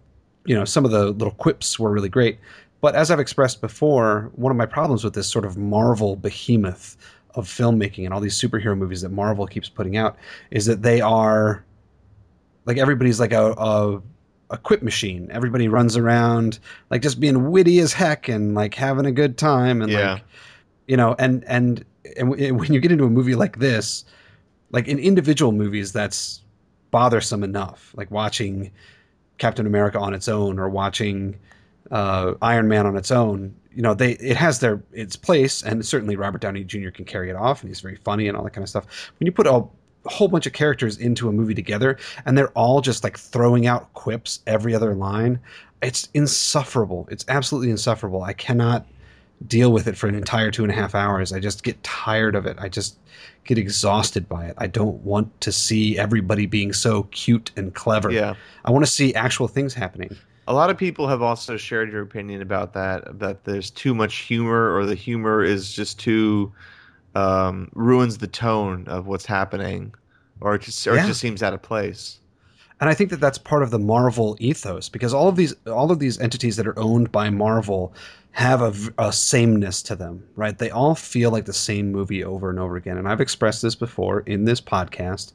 you 0.45 0.55
know 0.55 0.65
some 0.65 0.85
of 0.85 0.91
the 0.91 1.11
little 1.11 1.35
quips 1.35 1.77
were 1.77 1.91
really 1.91 2.09
great. 2.09 2.39
But 2.81 2.95
as 2.95 3.11
I've 3.11 3.19
expressed 3.19 3.61
before, 3.61 4.31
one 4.33 4.49
of 4.49 4.57
my 4.57 4.65
problems 4.65 5.03
with 5.03 5.13
this 5.13 5.27
sort 5.27 5.45
of 5.45 5.55
Marvel 5.55 6.15
behemoth 6.15 6.97
of 7.39 7.47
filmmaking 7.47 8.05
and 8.05 8.13
all 8.13 8.19
these 8.19 8.39
superhero 8.39 8.77
movies 8.77 9.01
that 9.01 9.09
Marvel 9.09 9.47
keeps 9.47 9.67
putting 9.69 9.97
out 9.97 10.15
is 10.51 10.65
that 10.67 10.81
they 10.83 11.01
are 11.01 11.63
like 12.65 12.77
everybody's 12.77 13.19
like 13.19 13.33
a, 13.33 13.53
a 13.53 14.01
a 14.51 14.57
quip 14.57 14.81
machine. 14.81 15.27
Everybody 15.31 15.67
runs 15.67 15.95
around 15.97 16.59
like 16.89 17.01
just 17.01 17.19
being 17.19 17.51
witty 17.51 17.79
as 17.79 17.93
heck 17.93 18.27
and 18.27 18.55
like 18.55 18.73
having 18.73 19.05
a 19.05 19.11
good 19.11 19.37
time 19.37 19.81
and 19.81 19.91
Yeah. 19.91 20.13
like 20.13 20.23
you 20.87 20.97
know 20.97 21.15
and 21.19 21.43
and 21.45 21.83
and 22.17 22.29
when 22.59 22.73
you 22.73 22.79
get 22.79 22.91
into 22.91 23.03
a 23.05 23.09
movie 23.09 23.35
like 23.35 23.59
this 23.59 24.05
like 24.71 24.87
in 24.87 24.97
individual 24.99 25.51
movies 25.51 25.91
that's 25.91 26.41
bothersome 26.91 27.43
enough 27.43 27.93
like 27.95 28.09
watching 28.09 28.71
captain 29.37 29.67
america 29.67 29.99
on 29.99 30.15
its 30.15 30.27
own 30.27 30.57
or 30.57 30.67
watching 30.67 31.37
uh, 31.91 32.33
iron 32.41 32.67
man 32.67 32.87
on 32.87 32.95
its 32.97 33.11
own 33.11 33.53
you 33.79 33.83
know 33.83 33.93
they 33.93 34.11
it 34.15 34.35
has 34.35 34.59
their 34.59 34.83
its 34.91 35.15
place 35.15 35.63
and 35.63 35.85
certainly 35.85 36.17
robert 36.17 36.41
downey 36.41 36.65
jr 36.65 36.89
can 36.89 37.05
carry 37.05 37.29
it 37.29 37.37
off 37.37 37.61
and 37.61 37.69
he's 37.69 37.79
very 37.79 37.95
funny 37.95 38.27
and 38.27 38.35
all 38.35 38.43
that 38.43 38.51
kind 38.51 38.61
of 38.61 38.67
stuff 38.67 38.85
when 39.17 39.25
you 39.25 39.31
put 39.31 39.47
a 39.47 39.63
whole 40.03 40.27
bunch 40.27 40.45
of 40.45 40.51
characters 40.51 40.97
into 40.97 41.29
a 41.29 41.31
movie 41.31 41.53
together 41.53 41.97
and 42.25 42.37
they're 42.37 42.49
all 42.49 42.81
just 42.81 43.05
like 43.05 43.17
throwing 43.17 43.67
out 43.67 43.93
quips 43.93 44.41
every 44.47 44.75
other 44.75 44.93
line 44.93 45.39
it's 45.81 46.09
insufferable 46.13 47.07
it's 47.09 47.23
absolutely 47.29 47.71
insufferable 47.71 48.21
i 48.21 48.33
cannot 48.33 48.85
deal 49.47 49.71
with 49.71 49.87
it 49.87 49.95
for 49.95 50.07
an 50.07 50.15
entire 50.15 50.51
two 50.51 50.63
and 50.63 50.71
a 50.71 50.75
half 50.75 50.93
hours. 50.93 51.31
I 51.31 51.39
just 51.39 51.63
get 51.63 51.81
tired 51.83 52.35
of 52.35 52.45
it. 52.45 52.57
I 52.59 52.67
just 52.67 52.97
get 53.45 53.57
exhausted 53.57 54.27
by 54.27 54.45
it. 54.45 54.55
I 54.57 54.67
don't 54.67 55.01
want 55.03 55.39
to 55.41 55.51
see 55.51 55.97
everybody 55.97 56.45
being 56.45 56.73
so 56.73 57.03
cute 57.03 57.51
and 57.55 57.73
clever. 57.73 58.11
Yeah. 58.11 58.35
I 58.65 58.71
want 58.71 58.85
to 58.85 58.91
see 58.91 59.15
actual 59.15 59.47
things 59.47 59.73
happening. 59.73 60.17
A 60.49 60.53
lot 60.53 60.69
of 60.71 60.77
people 60.77 61.07
have 61.07 61.21
also 61.21 61.57
shared 61.57 61.91
your 61.91 62.01
opinion 62.01 62.41
about 62.41 62.73
that, 62.73 63.19
that 63.19 63.43
there's 63.45 63.69
too 63.69 63.93
much 63.93 64.15
humor 64.17 64.75
or 64.75 64.85
the 64.85 64.95
humor 64.95 65.43
is 65.43 65.71
just 65.71 65.99
too 65.99 66.51
um, 67.15 67.69
ruins 67.75 68.17
the 68.17 68.27
tone 68.27 68.85
of 68.87 69.05
what's 69.07 69.25
happening 69.27 69.93
or 70.41 70.55
it 70.55 70.63
just 70.63 70.85
or 70.87 70.95
Yeah. 70.95 71.03
it 71.03 71.07
just 71.07 71.19
seems 71.21 71.43
out 71.43 71.53
of 71.53 71.61
place. 71.61 72.19
And 72.81 72.89
I 72.89 72.93
think 72.93 73.09
that 73.11 73.19
that's 73.19 73.37
part 73.37 73.61
of 73.61 73.69
the 73.71 73.77
Marvel 73.79 74.37
ethos 74.39 74.89
because 74.89 75.13
all 75.13 75.27
of 75.27 75.35
these 75.35 75.53
all 75.67 75.91
of 75.91 75.99
these 75.99 76.19
entities 76.19 76.55
that 76.55 76.65
are 76.65 76.77
owned 76.79 77.11
by 77.11 77.29
Marvel 77.29 77.93
have 78.31 78.89
a 78.97 79.11
sameness 79.11 79.83
to 79.83 79.95
them, 79.95 80.23
right? 80.35 80.57
They 80.57 80.69
all 80.69 80.95
feel 80.95 81.29
like 81.29 81.45
the 81.45 81.53
same 81.53 81.91
movie 81.91 82.23
over 82.23 82.49
and 82.49 82.57
over 82.59 82.75
again. 82.75 82.97
And 82.97 83.07
I've 83.07 83.21
expressed 83.21 83.61
this 83.61 83.75
before 83.75 84.21
in 84.21 84.45
this 84.45 84.61
podcast. 84.61 85.33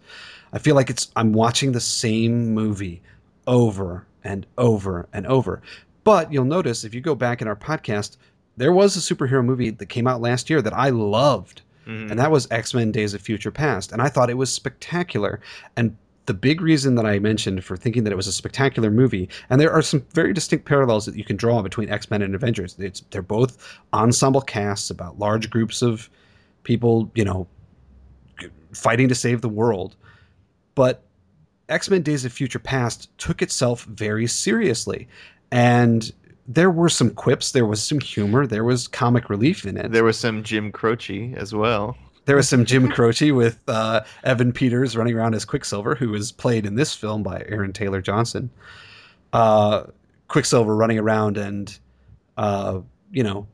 I 0.52 0.58
feel 0.58 0.74
like 0.74 0.90
it's 0.90 1.12
I'm 1.16 1.32
watching 1.32 1.72
the 1.72 1.80
same 1.80 2.54
movie 2.54 3.00
over 3.46 4.06
and 4.24 4.46
over 4.58 5.08
and 5.12 5.26
over. 5.26 5.62
But 6.02 6.32
you'll 6.32 6.44
notice 6.44 6.84
if 6.84 6.94
you 6.94 7.00
go 7.00 7.14
back 7.14 7.40
in 7.42 7.48
our 7.48 7.56
podcast, 7.56 8.16
there 8.56 8.72
was 8.72 8.96
a 8.96 9.14
superhero 9.14 9.44
movie 9.44 9.70
that 9.70 9.86
came 9.86 10.06
out 10.06 10.20
last 10.20 10.48
year 10.50 10.60
that 10.62 10.72
I 10.74 10.90
loved 10.90 11.62
Mhm. 11.86 12.10
and 12.12 12.18
that 12.18 12.30
was 12.30 12.48
X 12.50 12.72
Men: 12.72 12.90
Days 12.92 13.12
of 13.14 13.20
Future 13.20 13.50
Past, 13.50 13.92
and 13.92 14.00
I 14.00 14.08
thought 14.08 14.30
it 14.30 14.38
was 14.38 14.50
spectacular. 14.52 15.40
And 15.76 15.96
the 16.26 16.32
big 16.32 16.62
reason 16.62 16.94
that 16.94 17.04
I 17.04 17.18
mentioned 17.18 17.62
for 17.64 17.76
thinking 17.76 18.04
that 18.04 18.12
it 18.12 18.16
was 18.16 18.26
a 18.26 18.32
spectacular 18.32 18.90
movie, 18.90 19.28
and 19.50 19.60
there 19.60 19.70
are 19.70 19.82
some 19.82 20.02
very 20.14 20.32
distinct 20.32 20.64
parallels 20.64 21.04
that 21.04 21.16
you 21.16 21.24
can 21.24 21.36
draw 21.36 21.60
between 21.60 21.90
X 21.90 22.10
Men 22.10 22.22
and 22.22 22.34
Avengers. 22.34 22.74
It's, 22.78 23.02
they're 23.10 23.20
both 23.20 23.58
ensemble 23.92 24.40
casts 24.40 24.88
about 24.88 25.18
large 25.18 25.50
groups 25.50 25.82
of 25.82 26.08
people, 26.62 27.10
you 27.14 27.24
know, 27.26 27.46
fighting 28.72 29.08
to 29.08 29.14
save 29.14 29.40
the 29.42 29.48
world. 29.50 29.96
But 30.74 31.02
X 31.68 31.90
Men 31.90 32.02
Days 32.02 32.24
of 32.24 32.32
Future 32.32 32.58
Past 32.58 33.16
took 33.18 33.42
itself 33.42 33.84
very 33.84 34.26
seriously. 34.26 35.08
And 35.50 36.12
there 36.46 36.70
were 36.70 36.88
some 36.88 37.10
quips, 37.10 37.52
there 37.52 37.66
was 37.66 37.82
some 37.82 38.00
humor, 38.00 38.46
there 38.46 38.64
was 38.64 38.86
comic 38.86 39.30
relief 39.30 39.64
in 39.64 39.76
it. 39.76 39.92
There 39.92 40.04
was 40.04 40.18
some 40.18 40.42
Jim 40.42 40.72
Croce 40.72 41.32
as 41.36 41.54
well. 41.54 41.96
There 42.26 42.36
was 42.36 42.48
some 42.48 42.64
Jim 42.64 42.88
Croce 42.88 43.32
with 43.32 43.60
uh, 43.68 44.02
Evan 44.24 44.52
Peters 44.52 44.96
running 44.96 45.14
around 45.14 45.34
as 45.34 45.44
Quicksilver, 45.44 45.94
who 45.94 46.10
was 46.10 46.32
played 46.32 46.64
in 46.66 46.74
this 46.74 46.94
film 46.94 47.22
by 47.22 47.44
Aaron 47.48 47.72
Taylor 47.72 48.00
Johnson. 48.00 48.50
Uh, 49.32 49.84
Quicksilver 50.28 50.74
running 50.74 50.98
around 50.98 51.36
and, 51.36 51.78
uh, 52.36 52.80
you 53.10 53.22
know, 53.22 53.46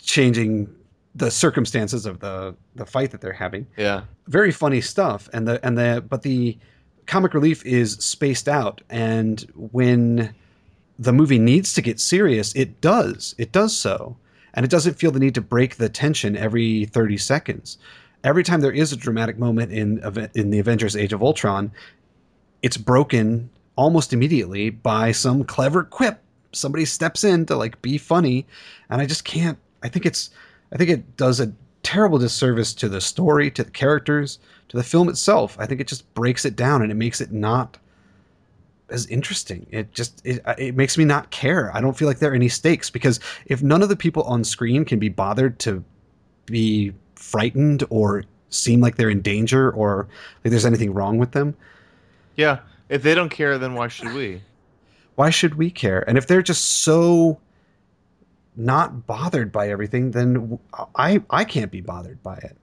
changing 0.00 0.68
the 1.14 1.30
circumstances 1.30 2.06
of 2.06 2.20
the 2.20 2.54
the 2.74 2.84
fight 2.84 3.10
that 3.10 3.20
they're 3.20 3.32
having. 3.32 3.66
Yeah, 3.76 4.02
very 4.28 4.52
funny 4.52 4.80
stuff, 4.80 5.28
and 5.32 5.48
the 5.48 5.64
and 5.64 5.76
the 5.78 6.04
but 6.06 6.22
the 6.22 6.58
comic 7.06 7.34
relief 7.34 7.64
is 7.64 7.92
spaced 7.92 8.48
out, 8.48 8.80
and 8.90 9.40
when 9.54 10.34
the 10.98 11.12
movie 11.12 11.38
needs 11.38 11.74
to 11.74 11.82
get 11.82 12.00
serious, 12.00 12.54
it 12.54 12.80
does. 12.80 13.34
It 13.38 13.52
does 13.52 13.76
so 13.76 14.16
and 14.56 14.64
it 14.64 14.70
doesn't 14.70 14.94
feel 14.94 15.12
the 15.12 15.20
need 15.20 15.34
to 15.34 15.40
break 15.42 15.76
the 15.76 15.88
tension 15.88 16.36
every 16.36 16.86
30 16.86 17.18
seconds. 17.18 17.76
Every 18.24 18.42
time 18.42 18.62
there 18.62 18.72
is 18.72 18.92
a 18.92 18.96
dramatic 18.96 19.38
moment 19.38 19.70
in 19.70 20.00
in 20.34 20.50
the 20.50 20.58
Avengers: 20.58 20.96
Age 20.96 21.12
of 21.12 21.22
Ultron, 21.22 21.70
it's 22.62 22.78
broken 22.78 23.50
almost 23.76 24.12
immediately 24.12 24.70
by 24.70 25.12
some 25.12 25.44
clever 25.44 25.84
quip. 25.84 26.18
Somebody 26.52 26.86
steps 26.86 27.22
in 27.22 27.44
to 27.46 27.56
like 27.56 27.80
be 27.82 27.98
funny, 27.98 28.46
and 28.88 29.00
I 29.00 29.06
just 29.06 29.24
can't. 29.24 29.58
I 29.82 29.88
think 29.88 30.06
it's. 30.06 30.30
I 30.72 30.76
think 30.76 30.90
it 30.90 31.16
does 31.16 31.38
a 31.38 31.52
terrible 31.84 32.18
disservice 32.18 32.74
to 32.74 32.88
the 32.88 33.00
story, 33.00 33.50
to 33.52 33.62
the 33.62 33.70
characters, 33.70 34.40
to 34.68 34.76
the 34.76 34.82
film 34.82 35.08
itself. 35.08 35.56
I 35.58 35.66
think 35.66 35.80
it 35.80 35.86
just 35.86 36.12
breaks 36.14 36.44
it 36.44 36.56
down 36.56 36.82
and 36.82 36.90
it 36.90 36.96
makes 36.96 37.20
it 37.20 37.32
not 37.32 37.78
as 38.90 39.06
interesting. 39.06 39.66
It 39.70 39.92
just 39.92 40.24
it, 40.24 40.40
uh, 40.46 40.54
it 40.58 40.76
makes 40.76 40.96
me 40.96 41.04
not 41.04 41.30
care. 41.30 41.74
I 41.74 41.80
don't 41.80 41.96
feel 41.96 42.08
like 42.08 42.18
there 42.18 42.32
are 42.32 42.34
any 42.34 42.48
stakes 42.48 42.90
because 42.90 43.20
if 43.46 43.62
none 43.62 43.82
of 43.82 43.88
the 43.88 43.96
people 43.96 44.22
on 44.24 44.44
screen 44.44 44.84
can 44.84 44.98
be 44.98 45.08
bothered 45.08 45.58
to 45.60 45.84
be 46.46 46.92
frightened 47.14 47.84
or 47.90 48.24
seem 48.50 48.80
like 48.80 48.96
they're 48.96 49.10
in 49.10 49.22
danger 49.22 49.70
or 49.72 50.08
like 50.44 50.50
there's 50.50 50.66
anything 50.66 50.92
wrong 50.94 51.18
with 51.18 51.32
them. 51.32 51.56
Yeah, 52.36 52.60
if 52.88 53.02
they 53.02 53.14
don't 53.14 53.30
care 53.30 53.58
then 53.58 53.74
why 53.74 53.88
should 53.88 54.12
we? 54.12 54.42
Why 55.16 55.30
should 55.30 55.54
we 55.54 55.70
care? 55.70 56.06
And 56.06 56.18
if 56.18 56.26
they're 56.26 56.42
just 56.42 56.82
so 56.82 57.40
not 58.54 59.06
bothered 59.06 59.50
by 59.50 59.70
everything, 59.70 60.10
then 60.10 60.58
I 60.94 61.22
I 61.30 61.44
can't 61.44 61.70
be 61.70 61.80
bothered 61.80 62.22
by 62.22 62.36
it. 62.36 62.54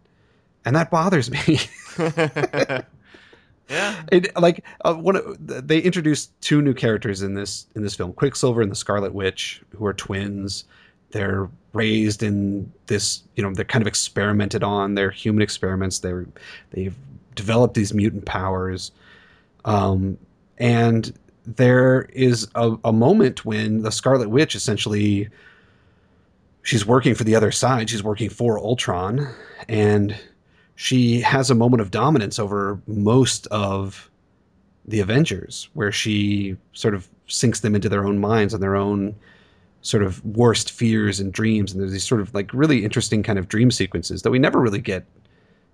And 0.66 0.76
that 0.76 0.90
bothers 0.92 1.30
me. 1.30 1.60
Yeah. 3.70 4.04
It, 4.12 4.36
like 4.40 4.64
uh, 4.84 4.94
one 4.94 5.16
of, 5.16 5.38
they 5.40 5.80
introduced 5.80 6.32
two 6.42 6.62
new 6.62 6.74
characters 6.74 7.22
in 7.22 7.34
this 7.34 7.66
in 7.76 7.82
this 7.82 7.96
film, 7.96 8.14
Quicksilver 8.14 8.62
and 8.62 8.70
the 8.70 8.76
Scarlet 8.76 9.14
Witch, 9.14 9.62
who 9.76 9.86
are 9.86 9.94
twins. 9.94 10.66
They're 11.12 11.50
raised 11.74 12.24
in 12.24 12.72
this, 12.88 13.24
you 13.36 13.44
know, 13.44 13.54
they're 13.54 13.66
kind 13.66 13.82
of 13.82 13.88
experimented 13.88 14.64
on. 14.64 14.96
They're 14.96 15.12
human 15.12 15.42
experiments. 15.42 16.00
They're 16.00 16.26
they've 16.72 16.96
developed 17.36 17.76
these 17.76 17.94
mutant 17.94 18.26
powers. 18.26 18.92
Um, 19.66 20.18
and 20.58 21.18
there 21.46 22.04
is 22.14 22.48
a, 22.56 22.76
a 22.84 22.94
moment 22.94 23.46
when 23.46 23.82
the 23.84 23.92
Scarlet 23.92 24.30
Witch 24.30 24.56
essentially 24.56 25.30
she's 26.64 26.86
working 26.86 27.16
for 27.16 27.24
the 27.24 27.36
other 27.36 27.52
side. 27.52 27.90
She's 27.90 28.04
working 28.04 28.30
for 28.30 28.60
Ultron, 28.60 29.28
and 29.68 30.16
she 30.76 31.22
has 31.22 31.50
a 31.50 31.56
moment 31.56 31.82
of 31.82 31.92
dominance 31.92 32.40
over 32.40 32.82
most 32.88 33.48
of 33.48 34.10
the 34.86 35.00
Avengers, 35.00 35.70
where 35.74 35.92
she 35.92 36.58
sort 36.74 36.94
of 36.94 37.08
sinks 37.28 37.62
them 37.62 37.76
into 37.76 37.90
their 37.90 38.06
own 38.06 38.20
minds 38.20 38.54
and 38.54 38.62
their 38.62 38.76
own 38.76 39.16
sort 39.82 40.04
of 40.04 40.24
worst 40.26 40.72
fears 40.72 41.20
and 41.20 41.32
dreams. 41.32 41.72
And 41.72 41.82
there's 41.82 41.92
these 41.92 42.04
sort 42.04 42.22
of 42.22 42.34
like 42.34 42.54
really 42.54 42.84
interesting 42.84 43.24
kind 43.24 43.38
of 43.38 43.48
dream 43.48 43.72
sequences 43.72 44.22
that 44.24 44.32
we 44.32 44.40
never 44.40 44.60
really 44.60 44.82
get 44.82 45.06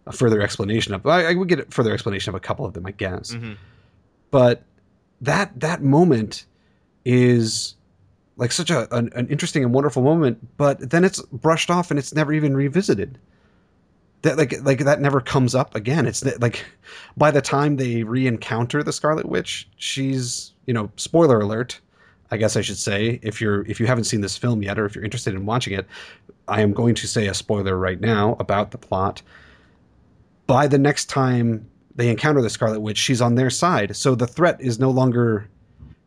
a 0.06 0.12
further 0.12 0.42
explanation 0.42 0.94
of. 0.94 1.06
I, 1.06 1.26
I 1.32 1.34
would 1.34 1.48
get 1.48 1.60
a 1.60 1.66
further 1.66 1.94
explanation 1.94 2.30
of 2.30 2.36
a 2.36 2.40
couple 2.40 2.66
of 2.66 2.74
them, 2.74 2.86
I 2.86 2.92
guess. 2.92 3.34
Mm-hmm. 3.34 3.54
But 4.32 4.64
that 5.22 5.60
that 5.60 5.82
moment 5.82 6.46
is 7.06 7.76
like 8.38 8.52
such 8.52 8.70
a 8.70 8.94
an, 8.96 9.12
an 9.16 9.28
interesting 9.28 9.64
and 9.64 9.74
wonderful 9.74 10.04
moment, 10.04 10.58
but 10.58 10.90
then 10.90 11.04
it's 11.04 11.22
brushed 11.22 11.70
off 11.70 11.90
and 11.90 12.00
it's 12.00 12.14
never 12.14 12.34
even 12.34 12.56
revisited 12.56 13.18
that 14.22 14.38
like 14.38 14.54
like 14.64 14.80
that 14.80 15.00
never 15.00 15.22
comes 15.22 15.56
up 15.56 15.76
again. 15.76 16.06
It's 16.06 16.24
like 16.40 16.66
by 17.16 17.32
the 17.32 17.42
time 17.42 17.78
they 17.78 18.04
re-encounter 18.04 18.84
the 18.84 18.94
Scarlet 18.94 19.28
Witch, 19.28 19.68
she's 19.78 20.54
you 20.66 20.74
know 20.74 20.92
spoiler 20.98 21.40
alert. 21.40 21.80
I 22.32 22.38
guess 22.38 22.56
I 22.56 22.62
should 22.62 22.78
say 22.78 23.20
if 23.24 23.42
you're 23.42 23.66
if 23.66 23.80
you 23.80 23.88
haven't 23.88 24.04
seen 24.04 24.22
this 24.22 24.38
film 24.38 24.62
yet 24.62 24.78
or 24.78 24.86
if 24.86 24.96
you're 24.96 25.04
interested 25.04 25.34
in 25.34 25.46
watching 25.46 25.74
it, 25.74 25.88
I 26.48 26.62
am 26.62 26.74
going 26.74 26.96
to 26.96 27.08
say 27.08 27.28
a 27.28 27.34
spoiler 27.34 27.78
right 27.78 28.00
now 28.00 28.36
about 28.40 28.72
the 28.72 28.78
plot. 28.78 29.22
By 30.48 30.68
the 30.68 30.78
next 30.78 31.06
time 31.06 31.70
they 31.96 32.10
encounter 32.10 32.42
the 32.42 32.50
Scarlet 32.50 32.82
Witch, 32.82 32.98
she's 32.98 33.22
on 33.22 33.36
their 33.36 33.50
side, 33.50 33.96
so 33.96 34.16
the 34.16 34.28
threat 34.28 34.60
is 34.60 34.80
no 34.80 34.92
longer 34.92 35.48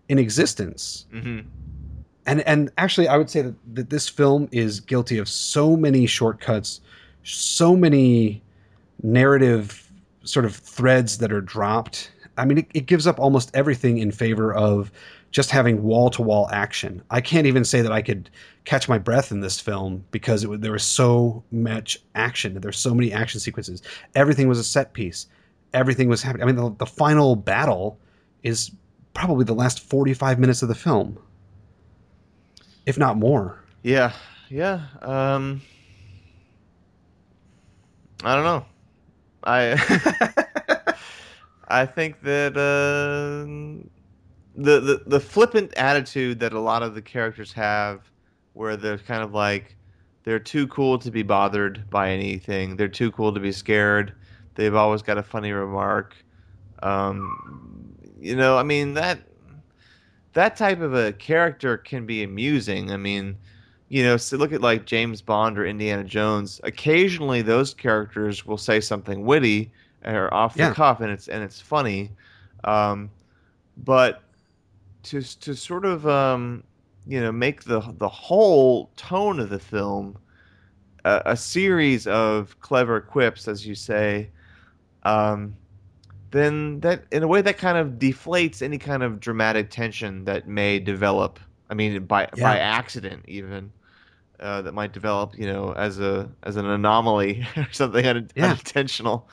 in 0.08 0.18
existence. 0.18 1.06
Mm-hmm. 1.12 1.48
And 2.26 2.40
and 2.42 2.70
actually, 2.76 3.08
I 3.08 3.16
would 3.16 3.30
say 3.30 3.42
that, 3.42 3.54
that 3.74 3.90
this 3.90 4.08
film 4.08 4.48
is 4.52 4.80
guilty 4.80 5.18
of 5.18 5.28
so 5.28 5.76
many 5.76 6.06
shortcuts 6.06 6.80
so 7.24 7.76
many 7.76 8.42
narrative 9.02 9.90
sort 10.24 10.44
of 10.44 10.54
threads 10.54 11.18
that 11.18 11.32
are 11.32 11.40
dropped. 11.40 12.10
I 12.36 12.44
mean, 12.44 12.58
it, 12.58 12.66
it 12.74 12.86
gives 12.86 13.06
up 13.06 13.18
almost 13.18 13.50
everything 13.54 13.98
in 13.98 14.10
favor 14.10 14.54
of 14.54 14.92
just 15.30 15.50
having 15.50 15.82
wall 15.82 16.10
to 16.10 16.22
wall 16.22 16.48
action. 16.52 17.02
I 17.10 17.20
can't 17.20 17.46
even 17.46 17.64
say 17.64 17.80
that 17.82 17.90
I 17.92 18.02
could 18.02 18.30
catch 18.64 18.88
my 18.88 18.98
breath 18.98 19.32
in 19.32 19.40
this 19.40 19.58
film 19.58 20.04
because 20.10 20.44
it, 20.44 20.60
there 20.60 20.72
was 20.72 20.84
so 20.84 21.42
much 21.50 21.98
action. 22.14 22.60
There's 22.60 22.78
so 22.78 22.94
many 22.94 23.12
action 23.12 23.40
sequences. 23.40 23.82
Everything 24.14 24.46
was 24.46 24.58
a 24.58 24.64
set 24.64 24.92
piece. 24.92 25.26
Everything 25.72 26.08
was 26.08 26.22
happening. 26.22 26.42
I 26.42 26.46
mean, 26.46 26.56
the, 26.56 26.74
the 26.76 26.86
final 26.86 27.34
battle 27.34 27.98
is 28.42 28.70
probably 29.14 29.44
the 29.44 29.54
last 29.54 29.80
45 29.80 30.38
minutes 30.38 30.62
of 30.62 30.68
the 30.68 30.74
film, 30.74 31.18
if 32.86 32.98
not 32.98 33.16
more. 33.16 33.58
Yeah, 33.82 34.12
yeah. 34.48 34.82
Um, 35.00 35.62
I 38.24 38.34
don't 38.34 38.44
know. 38.44 38.66
I 39.44 40.94
I 41.68 41.86
think 41.86 42.22
that 42.22 42.56
uh, 42.56 43.48
the, 44.54 44.80
the 44.80 45.02
the 45.06 45.20
flippant 45.20 45.72
attitude 45.76 46.40
that 46.40 46.52
a 46.52 46.60
lot 46.60 46.82
of 46.82 46.94
the 46.94 47.02
characters 47.02 47.52
have, 47.54 48.10
where 48.52 48.76
they're 48.76 48.98
kind 48.98 49.22
of 49.22 49.32
like 49.32 49.76
they're 50.24 50.38
too 50.38 50.68
cool 50.68 50.98
to 50.98 51.10
be 51.10 51.22
bothered 51.22 51.88
by 51.90 52.10
anything. 52.10 52.76
They're 52.76 52.88
too 52.88 53.10
cool 53.10 53.32
to 53.32 53.40
be 53.40 53.52
scared. 53.52 54.14
They've 54.54 54.74
always 54.74 55.02
got 55.02 55.18
a 55.18 55.22
funny 55.22 55.52
remark. 55.52 56.14
Um, 56.82 57.96
you 58.20 58.36
know, 58.36 58.56
I 58.56 58.62
mean 58.62 58.94
that 58.94 59.20
that 60.34 60.56
type 60.56 60.80
of 60.80 60.94
a 60.94 61.12
character 61.12 61.76
can 61.76 62.06
be 62.06 62.22
amusing. 62.22 62.92
I 62.92 62.96
mean, 62.96 63.36
you 63.92 64.02
know, 64.02 64.16
so 64.16 64.38
look 64.38 64.54
at 64.54 64.62
like 64.62 64.86
James 64.86 65.20
Bond 65.20 65.58
or 65.58 65.66
Indiana 65.66 66.02
Jones. 66.02 66.62
Occasionally, 66.64 67.42
those 67.42 67.74
characters 67.74 68.46
will 68.46 68.56
say 68.56 68.80
something 68.80 69.26
witty 69.26 69.70
or 70.02 70.32
off 70.32 70.54
the 70.54 70.70
cuff, 70.70 71.02
and 71.02 71.10
it's 71.10 71.28
and 71.28 71.44
it's 71.44 71.60
funny. 71.60 72.10
Um, 72.64 73.10
but 73.76 74.22
to 75.02 75.20
to 75.40 75.54
sort 75.54 75.84
of 75.84 76.06
um, 76.06 76.64
you 77.06 77.20
know 77.20 77.30
make 77.30 77.64
the 77.64 77.80
the 77.98 78.08
whole 78.08 78.88
tone 78.96 79.38
of 79.38 79.50
the 79.50 79.58
film 79.58 80.16
a, 81.04 81.20
a 81.26 81.36
series 81.36 82.06
of 82.06 82.58
clever 82.60 82.98
quips, 82.98 83.46
as 83.46 83.66
you 83.66 83.74
say, 83.74 84.30
um, 85.02 85.54
then 86.30 86.80
that 86.80 87.04
in 87.12 87.22
a 87.22 87.28
way 87.28 87.42
that 87.42 87.58
kind 87.58 87.76
of 87.76 87.98
deflates 87.98 88.62
any 88.62 88.78
kind 88.78 89.02
of 89.02 89.20
dramatic 89.20 89.68
tension 89.68 90.24
that 90.24 90.48
may 90.48 90.78
develop. 90.78 91.38
I 91.68 91.74
mean, 91.74 92.06
by 92.06 92.30
yeah. 92.34 92.42
by 92.42 92.58
accident 92.58 93.26
even 93.28 93.70
uh, 94.42 94.62
that 94.62 94.74
might 94.74 94.92
develop, 94.92 95.38
you 95.38 95.46
know, 95.46 95.72
as 95.72 96.00
a 96.00 96.28
as 96.42 96.56
an 96.56 96.66
anomaly 96.66 97.46
or 97.56 97.68
something 97.72 98.04
un- 98.04 98.30
yeah. 98.34 98.46
unintentional. 98.46 99.28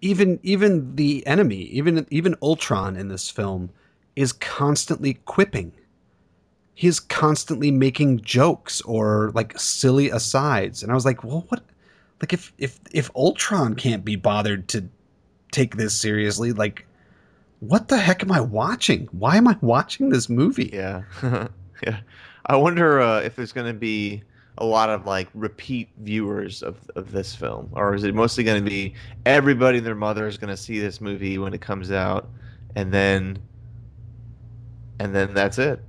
Even 0.00 0.38
even 0.42 0.94
the 0.96 1.26
enemy, 1.26 1.62
even 1.64 2.06
even 2.10 2.36
Ultron 2.42 2.96
in 2.96 3.08
this 3.08 3.30
film, 3.30 3.70
is 4.16 4.32
constantly 4.32 5.14
quipping. 5.24 5.72
He's 6.74 7.00
constantly 7.00 7.70
making 7.70 8.22
jokes 8.22 8.80
or 8.82 9.30
like 9.34 9.58
silly 9.58 10.10
asides, 10.10 10.82
and 10.82 10.92
I 10.92 10.94
was 10.94 11.04
like, 11.04 11.24
well, 11.24 11.44
what? 11.48 11.62
Like 12.20 12.32
if 12.32 12.52
if 12.58 12.78
if 12.92 13.10
Ultron 13.16 13.74
can't 13.74 14.04
be 14.04 14.16
bothered 14.16 14.68
to 14.68 14.88
take 15.50 15.76
this 15.76 15.98
seriously, 15.98 16.52
like 16.52 16.86
what 17.60 17.86
the 17.86 17.96
heck 17.96 18.24
am 18.24 18.32
I 18.32 18.40
watching? 18.40 19.08
Why 19.12 19.36
am 19.36 19.46
I 19.46 19.56
watching 19.60 20.08
this 20.08 20.28
movie? 20.28 20.70
Yeah, 20.72 21.02
yeah. 21.86 22.00
I 22.46 22.56
wonder 22.56 23.00
uh, 23.00 23.20
if 23.20 23.36
there's 23.36 23.52
going 23.52 23.72
to 23.72 23.78
be 23.78 24.24
a 24.58 24.64
lot 24.64 24.90
of 24.90 25.06
like 25.06 25.28
repeat 25.34 25.88
viewers 25.98 26.62
of 26.62 26.78
of 26.94 27.12
this 27.12 27.34
film, 27.34 27.70
or 27.72 27.94
is 27.94 28.04
it 28.04 28.14
mostly 28.14 28.44
going 28.44 28.62
to 28.62 28.70
be 28.70 28.94
everybody 29.24 29.78
and 29.78 29.86
their 29.86 29.94
mother 29.94 30.26
is 30.26 30.36
going 30.36 30.50
to 30.50 30.56
see 30.56 30.78
this 30.78 31.00
movie 31.00 31.38
when 31.38 31.54
it 31.54 31.60
comes 31.60 31.90
out, 31.90 32.28
and 32.76 32.92
then 32.92 33.38
and 35.00 35.14
then 35.14 35.34
that's 35.34 35.58
it. 35.58 35.80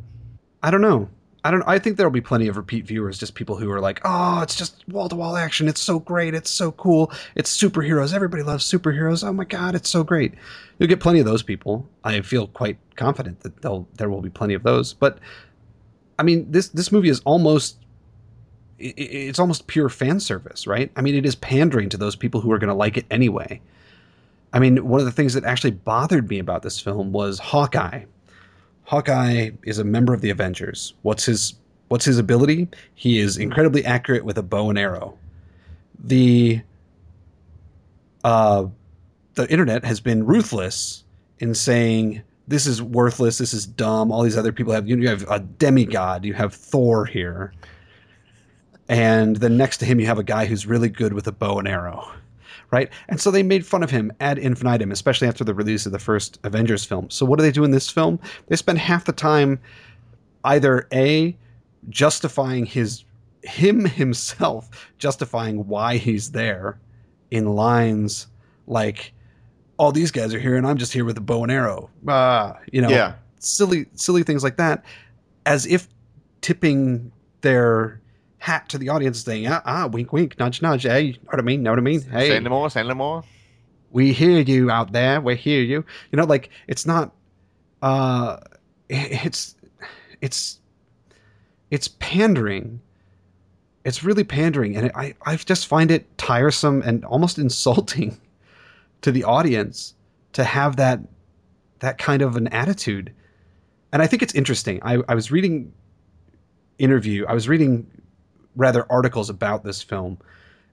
I 0.62 0.72
don't 0.72 0.82
know. 0.82 1.10
I 1.46 1.52
don't. 1.52 1.64
I 1.64 1.78
think 1.78 1.98
there'll 1.98 2.12
be 2.12 2.22
plenty 2.22 2.48
of 2.48 2.56
repeat 2.56 2.86
viewers, 2.88 3.18
just 3.18 3.36
people 3.36 3.58
who 3.58 3.70
are 3.70 3.82
like, 3.82 4.00
"Oh, 4.06 4.42
it's 4.42 4.56
just 4.56 4.88
wall 4.88 5.10
to 5.10 5.16
wall 5.16 5.36
action. 5.36 5.68
It's 5.68 5.82
so 5.82 6.00
great. 6.00 6.34
It's 6.34 6.50
so 6.50 6.72
cool. 6.72 7.12
It's 7.36 7.56
superheroes. 7.56 8.14
Everybody 8.14 8.44
loves 8.44 8.70
superheroes. 8.70 9.28
Oh 9.28 9.34
my 9.34 9.44
god, 9.44 9.76
it's 9.76 9.90
so 9.90 10.06
great." 10.06 10.34
You'll 10.80 10.88
get 10.88 11.02
plenty 11.02 11.20
of 11.20 11.26
those 11.26 11.44
people. 11.44 11.88
I 12.04 12.22
feel 12.22 12.48
quite 12.48 12.78
confident 12.96 13.42
that 13.42 13.62
there 13.98 14.10
will 14.10 14.22
be 14.22 14.30
plenty 14.30 14.54
of 14.54 14.64
those. 14.64 14.94
But 14.94 15.20
I 16.18 16.24
mean, 16.24 16.50
this 16.50 16.70
this 16.70 16.94
movie 16.94 17.10
is 17.10 17.20
almost 17.26 17.78
it, 18.80 18.94
it's 18.98 19.40
almost 19.40 19.68
pure 19.68 19.90
fan 19.90 20.20
service, 20.20 20.68
right? 20.68 20.92
I 20.96 21.02
mean, 21.02 21.16
it 21.16 21.26
is 21.26 21.36
pandering 21.36 21.90
to 21.90 21.98
those 21.98 22.16
people 22.16 22.42
who 22.42 22.52
are 22.52 22.60
going 22.60 22.70
to 22.70 22.74
like 22.74 22.98
it 22.98 23.06
anyway. 23.12 23.62
I 24.52 24.60
mean, 24.60 24.88
one 24.88 25.00
of 25.00 25.06
the 25.06 25.12
things 25.12 25.34
that 25.34 25.46
actually 25.46 25.72
bothered 25.72 26.30
me 26.30 26.40
about 26.40 26.62
this 26.62 26.80
film 26.80 27.12
was 27.12 27.40
Hawkeye 27.40 28.04
Hawkeye 28.86 29.52
is 29.64 29.80
a 29.80 29.84
member 29.84 30.14
of 30.14 30.22
the 30.22 30.30
Avengers. 30.30 30.94
What's 31.04 31.26
his 31.26 31.56
what's 31.88 32.06
his 32.06 32.18
ability? 32.18 32.68
He 32.96 33.20
is 33.20 33.38
incredibly 33.38 33.86
accurate 33.86 34.26
with 34.26 34.38
a 34.38 34.44
bow 34.44 34.70
and 34.70 34.78
arrow. 34.78 35.18
The 36.04 36.62
uh 38.24 38.68
the 39.36 39.50
internet 39.50 39.84
has 39.86 40.00
been 40.00 40.26
ruthless 40.26 41.04
in 41.40 41.56
saying 41.56 42.22
this 42.48 42.68
is 42.68 42.82
worthless, 42.82 43.38
this 43.38 43.54
is 43.54 43.66
dumb. 43.66 44.12
All 44.12 44.22
these 44.22 44.38
other 44.38 44.52
people 44.52 44.74
have 44.74 44.88
you 44.88 45.08
have 45.08 45.26
a 45.30 45.40
demigod, 45.40 46.26
you 46.26 46.34
have 46.34 46.54
Thor 46.54 47.06
here. 47.06 47.54
And 48.94 49.38
then 49.38 49.58
next 49.58 49.78
to 49.78 49.86
him 49.86 50.00
you 50.00 50.06
have 50.06 50.20
a 50.20 50.24
guy 50.24 50.46
who's 50.46 50.68
really 50.68 50.90
good 50.90 51.14
with 51.14 51.28
a 51.28 51.32
bow 51.32 51.60
and 51.60 51.68
arrow 51.68 52.12
right? 52.72 52.90
And 53.08 53.22
so 53.22 53.30
they 53.30 53.44
made 53.44 53.64
fun 53.68 53.84
of 53.84 53.92
him 53.92 54.12
ad 54.20 54.40
infinitum, 54.40 54.92
especially 54.92 55.28
after 55.28 55.44
the 55.44 55.54
release 55.54 55.86
of 55.86 55.92
the 55.92 56.00
first 56.00 56.40
Avengers 56.44 56.84
film. 56.84 57.08
So 57.12 57.24
what 57.24 57.38
do 57.38 57.44
they 57.44 57.52
do 57.52 57.64
in 57.64 57.70
this 57.70 57.88
film? 57.88 58.20
They 58.48 58.56
spend 58.56 58.80
half 58.80 59.06
the 59.06 59.12
time 59.12 59.60
either 60.44 60.88
a 60.92 61.38
justifying 61.90 62.66
his 62.66 63.04
him 63.44 63.86
himself 63.86 64.90
justifying 64.98 65.68
why 65.68 65.98
he's 65.98 66.32
there 66.32 66.80
in 67.30 67.54
lines 67.56 68.26
like 68.66 69.14
all 69.78 69.90
oh, 69.90 69.92
these 69.92 70.10
guys 70.10 70.34
are 70.34 70.40
here 70.40 70.56
and 70.56 70.66
I'm 70.66 70.78
just 70.78 70.94
here 70.94 71.06
with 71.06 71.18
a 71.18 71.22
bow 71.22 71.44
and 71.44 71.52
arrow. 71.52 71.92
Ah, 72.08 72.58
you 72.72 72.82
know, 72.82 72.90
yeah. 72.90 73.14
silly 73.38 73.86
silly 73.94 74.24
things 74.24 74.44
like 74.44 74.58
that 74.58 74.84
as 75.46 75.68
if 75.68 75.88
tipping 76.42 77.12
their 77.42 78.02
hat 78.44 78.68
to 78.68 78.78
the 78.78 78.90
audience 78.90 79.22
saying, 79.22 79.48
ah, 79.48 79.62
ah, 79.66 79.88
wink, 79.88 80.12
wink, 80.12 80.38
nudge, 80.38 80.62
nudge. 80.62 80.84
Hey, 80.84 81.12
know 81.12 81.28
what 81.28 81.40
I 81.40 81.44
mean? 81.44 81.64
Know 81.64 81.72
what 81.72 81.80
I 81.80 81.82
mean? 81.82 82.02
Hey, 82.02 82.28
say 82.28 82.40
no 82.42 82.50
more, 82.50 82.70
say 82.70 82.84
no 82.84 82.94
more. 82.94 83.24
We 83.90 84.12
hear 84.12 84.42
you 84.42 84.70
out 84.70 84.92
there. 84.92 85.22
We 85.22 85.38
hear 85.38 85.62
you. 85.62 85.86
You 86.12 86.18
know, 86.18 86.26
like 86.26 86.50
it's 86.68 86.86
not. 86.86 87.14
Uh, 87.82 88.38
it's 88.90 89.56
it's 90.20 90.60
it's 91.72 91.88
pandering. 92.00 92.82
It's 93.86 94.04
really 94.04 94.26
pandering, 94.26 94.76
and 94.76 94.92
I 94.94 95.16
I 95.26 95.38
just 95.38 95.68
find 95.68 95.90
it 95.90 96.18
tiresome 96.18 96.82
and 96.82 97.06
almost 97.06 97.38
insulting 97.46 98.20
to 99.04 99.12
the 99.14 99.24
audience 99.24 99.96
to 100.34 100.44
have 100.44 100.76
that 100.76 101.00
that 101.80 101.98
kind 101.98 102.22
of 102.22 102.36
an 102.36 102.50
attitude. 102.50 103.14
And 103.94 104.02
I 104.02 104.08
think 104.08 104.22
it's 104.22 104.36
interesting. 104.36 104.82
I, 104.84 105.02
I 105.08 105.16
was 105.16 105.32
reading 105.32 105.72
interview. 106.78 107.26
I 107.26 107.34
was 107.34 107.48
reading 107.48 107.88
rather 108.56 108.86
articles 108.92 109.30
about 109.30 109.64
this 109.64 109.82
film, 109.82 110.18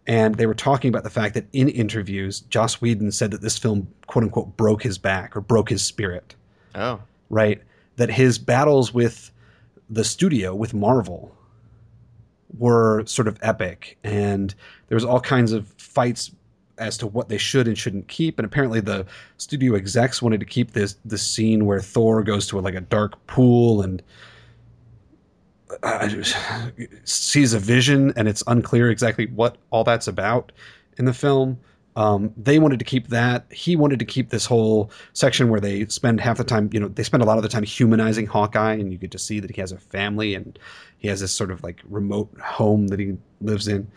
and 0.06 0.36
they 0.36 0.46
were 0.46 0.54
talking 0.54 0.88
about 0.88 1.04
the 1.04 1.10
fact 1.10 1.34
that 1.34 1.46
in 1.52 1.68
interviews, 1.68 2.40
Joss 2.40 2.80
Whedon 2.80 3.12
said 3.12 3.30
that 3.30 3.42
this 3.42 3.58
film 3.58 3.88
"quote 4.06 4.24
unquote" 4.24 4.56
broke 4.56 4.82
his 4.82 4.98
back 4.98 5.36
or 5.36 5.40
broke 5.40 5.68
his 5.68 5.82
spirit. 5.82 6.34
Oh, 6.74 7.00
right. 7.28 7.62
That 7.96 8.10
his 8.10 8.38
battles 8.38 8.94
with 8.94 9.30
the 9.88 10.04
studio 10.04 10.54
with 10.54 10.72
Marvel 10.72 11.34
were 12.58 13.04
sort 13.06 13.28
of 13.28 13.38
epic, 13.42 13.98
and 14.02 14.54
there 14.88 14.96
was 14.96 15.04
all 15.04 15.20
kinds 15.20 15.52
of 15.52 15.68
fights 15.78 16.30
as 16.78 16.96
to 16.96 17.06
what 17.06 17.28
they 17.28 17.38
should 17.38 17.68
and 17.68 17.76
shouldn't 17.78 18.08
keep. 18.08 18.38
And 18.38 18.46
apparently, 18.46 18.80
the 18.80 19.06
studio 19.36 19.74
execs 19.74 20.22
wanted 20.22 20.40
to 20.40 20.46
keep 20.46 20.72
this 20.72 20.96
this 21.04 21.24
scene 21.24 21.66
where 21.66 21.80
Thor 21.80 22.22
goes 22.22 22.46
to 22.48 22.58
a, 22.58 22.60
like 22.60 22.74
a 22.74 22.80
dark 22.80 23.24
pool 23.26 23.82
and 23.82 24.02
sees 27.04 27.52
a 27.52 27.58
vision, 27.58 28.12
and 28.16 28.28
it's 28.28 28.42
unclear 28.46 28.90
exactly 28.90 29.26
what 29.26 29.56
all 29.70 29.84
that's 29.84 30.08
about 30.08 30.52
in 30.98 31.04
the 31.04 31.14
film. 31.14 31.58
Um, 31.96 32.32
they 32.36 32.58
wanted 32.58 32.78
to 32.78 32.84
keep 32.84 33.08
that. 33.08 33.46
He 33.50 33.76
wanted 33.76 33.98
to 33.98 34.04
keep 34.04 34.30
this 34.30 34.46
whole 34.46 34.90
section 35.12 35.48
where 35.48 35.60
they 35.60 35.86
spend 35.86 36.20
half 36.20 36.38
the 36.38 36.44
time, 36.44 36.70
you 36.72 36.80
know, 36.80 36.88
they 36.88 37.02
spend 37.02 37.22
a 37.22 37.26
lot 37.26 37.36
of 37.36 37.42
the 37.42 37.48
time 37.48 37.64
humanizing 37.64 38.26
Hawkeye, 38.26 38.74
and 38.74 38.92
you 38.92 38.98
get 38.98 39.10
to 39.10 39.18
see 39.18 39.40
that 39.40 39.50
he 39.50 39.60
has 39.60 39.72
a 39.72 39.78
family 39.78 40.34
and 40.34 40.58
he 40.98 41.08
has 41.08 41.20
this 41.20 41.32
sort 41.32 41.50
of 41.50 41.62
like 41.62 41.80
remote 41.88 42.30
home 42.40 42.88
that 42.88 43.00
he 43.00 43.16
lives 43.40 43.68
in. 43.68 43.90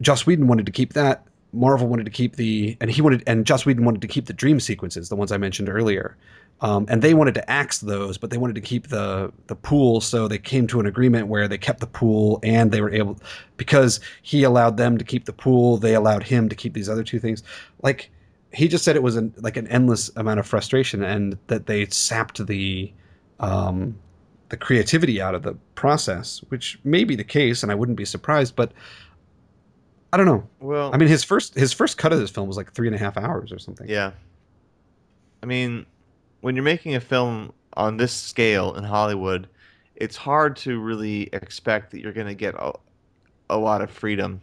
Joss 0.00 0.26
Whedon 0.26 0.46
wanted 0.46 0.66
to 0.66 0.72
keep 0.72 0.92
that. 0.92 1.25
Marvel 1.56 1.88
wanted 1.88 2.04
to 2.04 2.10
keep 2.10 2.36
the, 2.36 2.76
and 2.80 2.90
he 2.90 3.02
wanted, 3.02 3.22
and 3.26 3.46
Joss 3.46 3.64
Whedon 3.64 3.84
wanted 3.84 4.02
to 4.02 4.08
keep 4.08 4.26
the 4.26 4.32
dream 4.32 4.60
sequences, 4.60 5.08
the 5.08 5.16
ones 5.16 5.32
I 5.32 5.36
mentioned 5.36 5.68
earlier. 5.68 6.16
Um, 6.62 6.86
and 6.88 7.02
they 7.02 7.12
wanted 7.12 7.34
to 7.34 7.50
axe 7.50 7.78
those, 7.80 8.16
but 8.16 8.30
they 8.30 8.38
wanted 8.38 8.54
to 8.54 8.62
keep 8.62 8.88
the 8.88 9.30
the 9.46 9.54
pool. 9.54 10.00
So 10.00 10.26
they 10.26 10.38
came 10.38 10.66
to 10.68 10.80
an 10.80 10.86
agreement 10.86 11.28
where 11.28 11.48
they 11.48 11.58
kept 11.58 11.80
the 11.80 11.86
pool, 11.86 12.40
and 12.42 12.72
they 12.72 12.80
were 12.80 12.90
able 12.90 13.18
because 13.58 14.00
he 14.22 14.42
allowed 14.42 14.78
them 14.78 14.96
to 14.96 15.04
keep 15.04 15.26
the 15.26 15.34
pool. 15.34 15.76
They 15.76 15.94
allowed 15.94 16.22
him 16.22 16.48
to 16.48 16.56
keep 16.56 16.72
these 16.72 16.88
other 16.88 17.04
two 17.04 17.18
things. 17.18 17.42
Like 17.82 18.10
he 18.54 18.68
just 18.68 18.84
said, 18.84 18.96
it 18.96 19.02
was 19.02 19.16
an, 19.16 19.34
like 19.36 19.58
an 19.58 19.66
endless 19.68 20.10
amount 20.16 20.40
of 20.40 20.46
frustration, 20.46 21.02
and 21.02 21.36
that 21.48 21.66
they 21.66 21.84
sapped 21.86 22.46
the 22.46 22.90
um, 23.38 23.98
the 24.48 24.56
creativity 24.56 25.20
out 25.20 25.34
of 25.34 25.42
the 25.42 25.54
process, 25.74 26.42
which 26.48 26.78
may 26.84 27.04
be 27.04 27.16
the 27.16 27.24
case, 27.24 27.62
and 27.62 27.70
I 27.70 27.74
wouldn't 27.74 27.98
be 27.98 28.06
surprised. 28.06 28.56
But 28.56 28.72
I 30.12 30.16
don't 30.16 30.26
know. 30.26 30.48
Well, 30.60 30.92
I 30.94 30.98
mean, 30.98 31.08
his 31.08 31.24
first 31.24 31.54
his 31.54 31.72
first 31.72 31.98
cut 31.98 32.12
of 32.12 32.18
this 32.18 32.30
film 32.30 32.48
was 32.48 32.56
like 32.56 32.72
three 32.72 32.86
and 32.86 32.94
a 32.94 32.98
half 32.98 33.16
hours 33.16 33.52
or 33.52 33.58
something. 33.58 33.88
Yeah. 33.88 34.12
I 35.42 35.46
mean, 35.46 35.86
when 36.40 36.54
you're 36.54 36.64
making 36.64 36.94
a 36.94 37.00
film 37.00 37.52
on 37.74 37.96
this 37.96 38.12
scale 38.12 38.74
in 38.74 38.84
Hollywood, 38.84 39.48
it's 39.96 40.16
hard 40.16 40.56
to 40.56 40.80
really 40.80 41.28
expect 41.32 41.90
that 41.90 42.00
you're 42.00 42.12
going 42.12 42.26
to 42.26 42.34
get 42.34 42.54
a, 42.54 42.72
a 43.50 43.56
lot 43.56 43.82
of 43.82 43.90
freedom. 43.90 44.40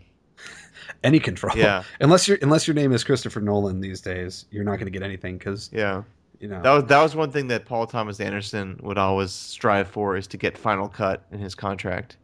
Any 1.04 1.20
control, 1.20 1.58
yeah. 1.58 1.84
Unless 2.02 2.28
your 2.28 2.38
unless 2.42 2.68
your 2.68 2.74
name 2.74 2.92
is 2.92 3.04
Christopher 3.04 3.40
Nolan 3.40 3.80
these 3.80 4.02
days, 4.02 4.46
you're 4.52 4.64
not 4.64 4.76
going 4.76 4.86
to 4.86 4.92
get 4.92 5.02
anything 5.02 5.38
because 5.38 5.70
yeah, 5.72 6.04
you 6.40 6.48
know 6.50 6.62
that 6.62 6.72
was 6.72 6.84
that 6.86 7.02
was 7.02 7.16
one 7.16 7.32
thing 7.32 7.48
that 7.48 7.66
Paul 7.66 7.88
Thomas 7.88 8.20
Anderson 8.20 8.80
would 8.84 8.98
always 8.98 9.32
strive 9.32 9.88
for 9.88 10.18
is 10.18 10.28
to 10.28 10.38
get 10.38 10.58
final 10.58 10.90
cut 10.90 11.26
in 11.32 11.40
his 11.40 11.56
contract. 11.56 12.18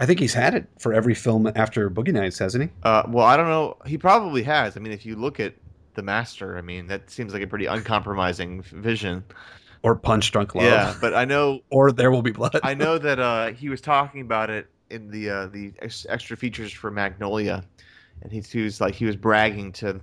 I 0.00 0.06
think 0.06 0.18
he's 0.18 0.34
had 0.34 0.54
it 0.54 0.66
for 0.78 0.92
every 0.94 1.14
film 1.14 1.50
after 1.54 1.88
Boogie 1.90 2.12
Nights, 2.12 2.38
hasn't 2.38 2.64
he? 2.64 2.70
Uh, 2.82 3.04
well, 3.06 3.26
I 3.26 3.36
don't 3.36 3.48
know. 3.48 3.76
He 3.86 3.98
probably 3.98 4.42
has. 4.42 4.76
I 4.76 4.80
mean, 4.80 4.92
if 4.92 5.04
you 5.06 5.14
look 5.14 5.38
at 5.38 5.54
the 5.94 6.02
master. 6.02 6.56
I 6.56 6.60
mean, 6.60 6.86
that 6.88 7.10
seems 7.10 7.32
like 7.32 7.42
a 7.42 7.46
pretty 7.46 7.66
uncompromising 7.66 8.62
vision. 8.62 9.24
Or 9.82 9.94
Punch 9.96 10.30
Drunk 10.30 10.54
Love. 10.54 10.64
Yeah, 10.64 10.94
but 11.00 11.14
I 11.14 11.24
know. 11.24 11.60
or 11.70 11.92
There 11.92 12.10
Will 12.10 12.22
Be 12.22 12.32
Blood. 12.32 12.60
I 12.62 12.74
know 12.74 12.98
that 12.98 13.18
uh, 13.18 13.52
he 13.52 13.68
was 13.68 13.80
talking 13.80 14.20
about 14.20 14.50
it 14.50 14.66
in 14.90 15.10
the 15.10 15.30
uh, 15.30 15.46
the 15.46 15.72
ex- 15.80 16.06
extra 16.08 16.36
features 16.36 16.72
for 16.72 16.90
Magnolia, 16.90 17.64
and 18.22 18.32
he, 18.32 18.40
he, 18.40 18.62
was 18.62 18.80
like 18.80 18.94
he 18.94 19.06
was 19.06 19.16
bragging 19.16 19.72
to 19.72 20.00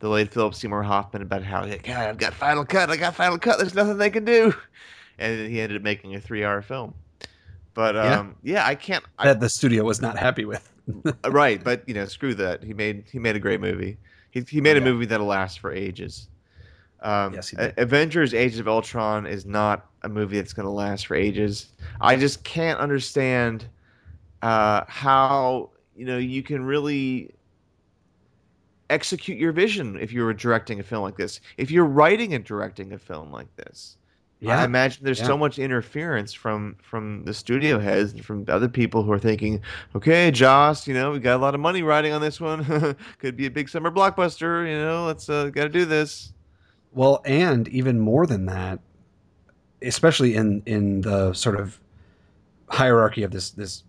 the 0.00 0.08
late 0.08 0.32
Philip 0.32 0.54
Seymour 0.54 0.82
Hoffman 0.82 1.22
about 1.22 1.44
how 1.44 1.62
like, 1.62 1.84
God, 1.84 2.08
I've 2.08 2.18
got 2.18 2.34
Final 2.34 2.64
Cut, 2.64 2.90
I 2.90 2.96
got 2.96 3.14
Final 3.14 3.38
Cut. 3.38 3.58
There's 3.58 3.74
nothing 3.74 3.98
they 3.98 4.10
can 4.10 4.24
do, 4.24 4.52
and 5.18 5.48
he 5.48 5.60
ended 5.60 5.76
up 5.76 5.82
making 5.82 6.14
a 6.14 6.20
three-hour 6.20 6.62
film. 6.62 6.94
But 7.74 7.96
um, 7.96 8.36
yeah. 8.42 8.54
yeah, 8.54 8.66
I 8.66 8.74
can't. 8.74 9.04
That 9.22 9.40
the 9.40 9.48
studio 9.48 9.84
was 9.84 10.00
not 10.00 10.18
happy 10.18 10.44
with. 10.44 10.70
right, 11.28 11.62
but 11.62 11.88
you 11.88 11.94
know, 11.94 12.04
screw 12.06 12.34
that. 12.34 12.62
He 12.62 12.74
made 12.74 13.04
he 13.10 13.18
made 13.18 13.36
a 13.36 13.40
great 13.40 13.60
movie. 13.60 13.98
He, 14.30 14.44
he 14.48 14.60
made 14.60 14.76
a 14.76 14.80
movie 14.80 15.06
that'll 15.06 15.26
last 15.26 15.58
for 15.58 15.72
ages. 15.72 16.28
Um, 17.00 17.34
yes. 17.34 17.54
Avengers: 17.76 18.34
Age 18.34 18.58
of 18.58 18.68
Ultron 18.68 19.26
is 19.26 19.46
not 19.46 19.86
a 20.02 20.08
movie 20.08 20.36
that's 20.36 20.52
going 20.52 20.66
to 20.66 20.72
last 20.72 21.06
for 21.06 21.14
ages. 21.14 21.68
I 22.00 22.16
just 22.16 22.44
can't 22.44 22.78
understand 22.78 23.66
uh, 24.42 24.84
how 24.86 25.70
you 25.96 26.06
know 26.06 26.18
you 26.18 26.42
can 26.42 26.64
really 26.64 27.30
execute 28.90 29.38
your 29.38 29.52
vision 29.52 29.96
if 30.00 30.12
you're 30.12 30.34
directing 30.34 30.80
a 30.80 30.82
film 30.82 31.02
like 31.02 31.16
this. 31.16 31.40
If 31.56 31.70
you're 31.70 31.86
writing 31.86 32.34
and 32.34 32.44
directing 32.44 32.92
a 32.92 32.98
film 32.98 33.30
like 33.30 33.54
this, 33.56 33.96
yeah. 34.40 34.60
I 34.60 34.64
imagine 34.64 35.04
there's 35.04 35.20
yeah. 35.20 35.26
so 35.26 35.36
much 35.36 35.58
interference 35.58 36.32
from 36.32 36.76
from 36.82 37.24
the 37.24 37.34
studio 37.34 37.78
heads 37.78 38.12
and 38.12 38.24
from 38.24 38.46
other 38.48 38.68
people 38.68 39.02
who 39.02 39.12
are 39.12 39.18
thinking, 39.18 39.60
okay, 39.94 40.30
Joss, 40.30 40.88
you 40.88 40.94
know, 40.94 41.10
we 41.10 41.18
got 41.18 41.36
a 41.36 41.42
lot 41.42 41.54
of 41.54 41.60
money 41.60 41.82
riding 41.82 42.12
on 42.12 42.22
this 42.22 42.40
one. 42.40 42.96
Could 43.18 43.36
be 43.36 43.46
a 43.46 43.50
big 43.50 43.68
summer 43.68 43.90
blockbuster. 43.90 44.66
You 44.66 44.78
know, 44.78 45.06
let's 45.06 45.28
uh, 45.28 45.50
got 45.50 45.64
to 45.64 45.68
do 45.68 45.84
this. 45.84 46.32
Well, 46.92 47.20
and 47.24 47.68
even 47.68 48.00
more 48.00 48.26
than 48.26 48.46
that, 48.46 48.80
especially 49.82 50.34
in 50.34 50.62
in 50.64 51.02
the 51.02 51.34
sort 51.34 51.60
of 51.60 51.78
hierarchy 52.68 53.22
of 53.22 53.32
this 53.32 53.50
this 53.50 53.84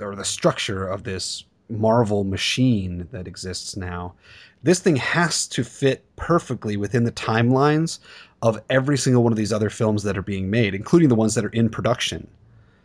or 0.00 0.16
the 0.16 0.24
structure 0.24 0.86
of 0.86 1.04
this 1.04 1.44
Marvel 1.70 2.24
machine 2.24 3.06
that 3.12 3.28
exists 3.28 3.76
now, 3.76 4.14
this 4.62 4.80
thing 4.80 4.96
has 4.96 5.46
to 5.48 5.62
fit 5.62 6.04
perfectly 6.16 6.76
within 6.76 7.04
the 7.04 7.12
timelines 7.12 8.00
of 8.42 8.62
every 8.70 8.96
single 8.96 9.22
one 9.22 9.32
of 9.32 9.36
these 9.36 9.52
other 9.52 9.70
films 9.70 10.02
that 10.04 10.16
are 10.16 10.22
being 10.22 10.50
made, 10.50 10.74
including 10.74 11.08
the 11.08 11.14
ones 11.14 11.34
that 11.34 11.44
are 11.44 11.50
in 11.50 11.68
production. 11.68 12.26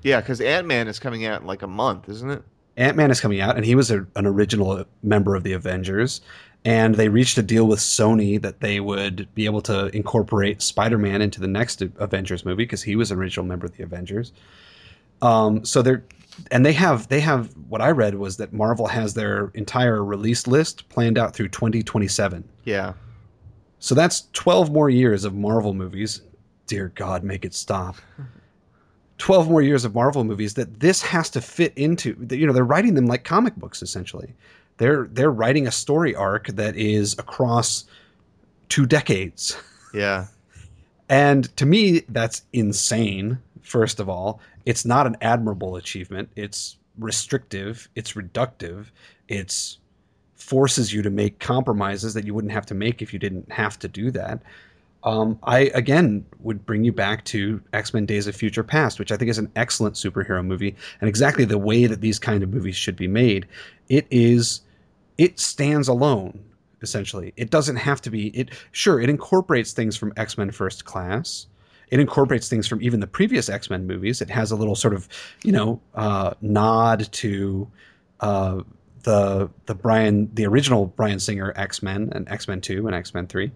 Yeah, 0.02 0.20
because 0.20 0.42
Ant 0.42 0.68
Man 0.68 0.88
is 0.88 1.00
coming 1.00 1.26
out 1.26 1.42
in 1.42 1.48
like 1.48 1.62
a 1.62 1.68
month, 1.68 2.10
isn't 2.10 2.30
it? 2.30 2.44
Ant 2.76 2.98
Man 2.98 3.12
is 3.12 3.22
coming 3.22 3.40
out, 3.40 3.56
and 3.56 3.66
he 3.66 3.76
was 3.76 3.92
a, 3.92 4.06
an 4.16 4.26
original 4.26 4.84
member 5.04 5.36
of 5.36 5.44
the 5.44 5.54
Avengers. 5.54 6.22
And 6.66 6.96
they 6.96 7.10
reached 7.10 7.38
a 7.38 7.44
deal 7.44 7.68
with 7.68 7.80
Sony 7.80 8.42
that 8.42 8.62
they 8.62 8.80
would 8.80 9.28
be 9.36 9.46
able 9.46 9.62
to 9.64 9.88
incorporate 9.96 10.62
Spider 10.62 10.98
Man 10.98 11.22
into 11.22 11.42
the 11.42 11.48
next 11.48 11.82
Avengers 11.82 12.46
movie 12.46 12.64
because 12.64 12.82
he 12.82 12.96
was 12.96 13.12
an 13.12 13.20
original 13.20 13.46
member 13.46 13.66
of 13.66 13.76
the 13.76 13.84
Avengers. 13.84 14.32
Um, 15.22 15.66
so 15.66 15.82
they're 15.82 16.04
and 16.52 16.66
they 16.66 16.74
have 16.74 17.08
they 17.10 17.20
have 17.20 17.54
what 17.70 17.82
I 17.82 17.92
read 17.92 18.16
was 18.16 18.38
that 18.38 18.54
Marvel 18.54 18.88
has 18.88 19.14
their 19.14 19.52
entire 19.54 20.04
release 20.04 20.48
list 20.48 20.88
planned 20.90 21.18
out 21.18 21.36
through 21.36 21.50
2027. 21.50 22.44
Yeah. 22.64 22.94
So 23.84 23.96
that's 23.96 24.30
12 24.32 24.72
more 24.72 24.90
years 24.90 25.26
of 25.26 25.36
Marvel 25.36 25.74
movies. 25.74 26.22
Dear 26.68 26.94
God, 26.96 27.22
make 27.22 27.44
it 27.44 27.54
stop. 27.54 27.98
12 29.18 29.50
more 29.50 29.62
years 29.62 29.84
of 29.84 29.94
Marvel 29.94 30.24
movies 30.24 30.54
that 30.54 30.80
this 30.80 31.02
has 31.02 31.30
to 31.32 31.42
fit 31.42 31.74
into. 31.76 32.16
You 32.32 32.48
know, 32.48 32.54
they're 32.54 32.64
writing 32.64 32.94
them 32.94 33.08
like 33.08 33.26
comic 33.26 33.58
books 33.58 33.82
essentially. 33.82 34.34
They're 34.78 35.10
they're 35.12 35.32
writing 35.32 35.68
a 35.68 35.72
story 35.72 36.16
arc 36.16 36.48
that 36.48 36.78
is 36.78 37.20
across 37.20 37.84
two 38.70 38.86
decades. 38.86 39.58
Yeah. 39.94 40.28
And 41.10 41.54
to 41.58 41.66
me 41.66 42.04
that's 42.08 42.44
insane. 42.54 43.38
First 43.64 44.00
of 44.00 44.08
all, 44.08 44.40
it's 44.66 44.86
not 44.86 45.08
an 45.08 45.18
admirable 45.20 45.76
achievement. 45.76 46.30
It's 46.38 46.78
restrictive, 46.98 47.90
it's 47.96 48.14
reductive, 48.14 48.86
it's 49.28 49.80
forces 50.44 50.94
you 50.94 51.02
to 51.02 51.10
make 51.10 51.40
compromises 51.40 52.14
that 52.14 52.26
you 52.26 52.34
wouldn't 52.34 52.54
have 52.54 52.66
to 52.66 52.74
make 52.74 53.02
if 53.02 53.14
you 53.14 53.20
didn't 53.20 53.52
have 53.52 53.80
to 53.80 53.88
do 53.88 54.12
that. 54.12 54.42
Um, 55.04 55.40
I 55.44 55.72
again 55.74 56.26
would 56.40 56.66
bring 56.66 56.84
you 56.84 56.94
back 56.94 57.26
to 57.26 57.62
X 57.74 57.94
Men: 57.94 58.06
Days 58.06 58.28
of 58.28 58.36
Future 58.36 58.64
Past, 58.64 59.00
which 59.00 59.12
I 59.12 59.18
think 59.18 59.30
is 59.30 59.38
an 59.38 59.52
excellent 59.56 59.96
superhero 59.96 60.46
movie, 60.46 60.76
and 61.02 61.10
exactly 61.10 61.46
the 61.46 61.58
way 61.58 61.88
that 61.88 62.02
these 62.02 62.20
kind 62.20 62.44
of 62.44 62.54
movies 62.54 62.76
should 62.76 62.96
be 62.96 63.08
made. 63.08 63.48
It 63.90 64.06
is, 64.12 64.62
it 65.18 65.40
stands 65.40 65.88
alone 65.88 66.44
essentially. 66.82 67.34
It 67.38 67.50
doesn't 67.50 67.78
have 67.78 68.02
to 68.02 68.10
be. 68.10 68.28
It 68.28 68.50
sure 68.72 69.00
it 69.00 69.10
incorporates 69.10 69.72
things 69.72 69.98
from 69.98 70.14
X 70.18 70.38
Men 70.38 70.52
First 70.52 70.86
Class. 70.86 71.48
It 71.90 72.00
incorporates 72.00 72.50
things 72.50 72.68
from 72.68 72.82
even 72.82 73.00
the 73.00 73.08
previous 73.08 73.50
X 73.50 73.70
Men 73.70 73.88
movies. 73.88 74.22
It 74.22 74.30
has 74.30 74.52
a 74.52 74.56
little 74.56 74.76
sort 74.76 74.94
of 74.94 75.08
you 75.44 75.54
know 75.54 75.82
uh, 75.96 76.34
nod 76.42 77.12
to. 77.14 77.72
Uh, 78.20 78.62
the 79.04 79.50
the 79.66 79.76
Bryan 79.76 80.30
the 80.34 80.46
original 80.46 80.88
Bryan 80.88 81.20
Singer 81.20 81.54
X 81.56 81.84
Men 81.84 82.12
and 82.14 82.28
X 82.30 82.48
Men 82.48 82.62
Two 82.62 82.88
and 82.88 82.96
X 82.96 83.14
Men 83.14 83.28
Three, 83.28 83.52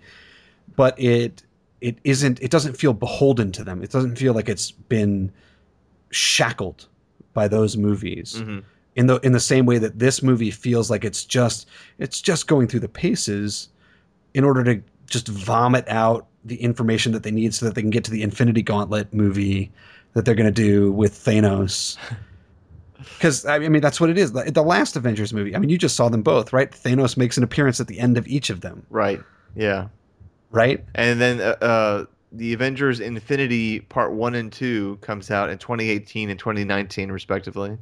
but 0.76 1.00
it 1.00 1.44
it 1.82 1.98
isn't 2.04 2.42
it 2.42 2.52
doesn't 2.52 2.78
feel 2.78 2.94
beholden 2.94 3.52
to 3.54 3.64
them. 3.64 3.82
It 3.82 3.92
doesn't 3.92 4.18
feel 4.18 4.34
like 4.34 4.50
it's 4.50 4.72
been 4.72 5.32
shackled 6.12 6.88
by 7.34 7.48
those 7.48 7.78
movies. 7.78 8.36
Mm-hmm. 8.38 8.60
In 8.96 9.08
the 9.08 9.18
in 9.18 9.32
the 9.32 9.40
same 9.40 9.66
way 9.66 9.78
that 9.78 10.00
this 10.00 10.24
movie 10.24 10.52
feels 10.52 10.90
like 10.90 11.06
it's 11.06 11.24
just 11.24 11.68
it's 12.00 12.22
just 12.22 12.48
going 12.48 12.68
through 12.68 12.80
the 12.82 12.90
paces 12.90 13.70
in 14.34 14.44
order 14.44 14.64
to 14.64 14.82
just 15.08 15.28
vomit 15.28 15.88
out 15.88 16.28
the 16.44 16.56
information 16.62 17.12
that 17.12 17.24
they 17.24 17.32
need 17.32 17.54
so 17.54 17.66
that 17.66 17.76
they 17.76 17.82
can 17.82 17.90
get 17.90 18.04
to 18.06 18.12
the 18.12 18.24
Infinity 18.24 18.62
Gauntlet 18.62 19.14
movie 19.14 19.72
that 20.14 20.26
they're 20.26 20.36
going 20.36 20.52
to 20.52 20.62
do 20.62 20.92
with 20.92 21.14
Thanos. 21.14 21.98
Because 23.00 23.46
I 23.46 23.60
mean, 23.60 23.82
that's 23.82 24.00
what 24.02 24.10
it 24.10 24.18
is. 24.18 24.32
The, 24.32 24.50
the 24.52 24.64
last 24.64 24.96
Avengers 24.96 25.34
movie. 25.34 25.56
I 25.56 25.60
mean, 25.60 25.70
you 25.70 25.78
just 25.78 25.96
saw 25.96 26.10
them 26.10 26.22
both, 26.24 26.52
right? 26.54 26.72
Thanos 26.72 27.18
makes 27.18 27.38
an 27.38 27.44
appearance 27.44 27.80
at 27.80 27.88
the 27.88 28.00
end 28.00 28.18
of 28.18 28.28
each 28.28 28.50
of 28.50 28.62
them, 28.62 28.86
Right. 28.90 29.22
Yeah. 29.56 29.88
right? 30.52 30.84
And 30.96 31.20
then 31.22 31.40
uh, 31.40 31.56
uh, 31.64 32.06
the 32.32 32.54
Avengers 32.54 33.00
Infinity 33.00 33.82
Part 33.82 34.14
1 34.14 34.36
and 34.36 34.52
2 34.52 34.98
comes 35.02 35.32
out 35.32 35.50
in 35.50 35.58
2018 35.58 36.30
and 36.30 36.40
2019, 36.40 37.12
respectively. 37.12 37.78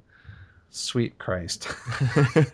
Sweet 0.70 1.18
Christ. 1.20 1.68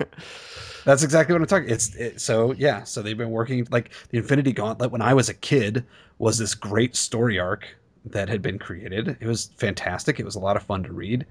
That's 0.85 1.03
exactly 1.03 1.33
what 1.33 1.41
I'm 1.41 1.47
talking. 1.47 1.69
It's 1.69 1.95
it, 1.95 2.19
so 2.21 2.53
yeah. 2.53 2.83
So 2.83 3.01
they've 3.01 3.17
been 3.17 3.29
working 3.31 3.67
like 3.71 3.91
the 4.09 4.17
Infinity 4.17 4.51
Gauntlet. 4.53 4.91
When 4.91 5.01
I 5.01 5.13
was 5.13 5.29
a 5.29 5.33
kid, 5.33 5.85
was 6.17 6.37
this 6.37 6.55
great 6.55 6.95
story 6.95 7.39
arc 7.39 7.67
that 8.05 8.29
had 8.29 8.41
been 8.41 8.57
created. 8.57 9.15
It 9.19 9.27
was 9.27 9.51
fantastic. 9.57 10.19
It 10.19 10.25
was 10.25 10.35
a 10.35 10.39
lot 10.39 10.55
of 10.57 10.63
fun 10.63 10.83
to 10.83 10.91
read. 10.93 11.25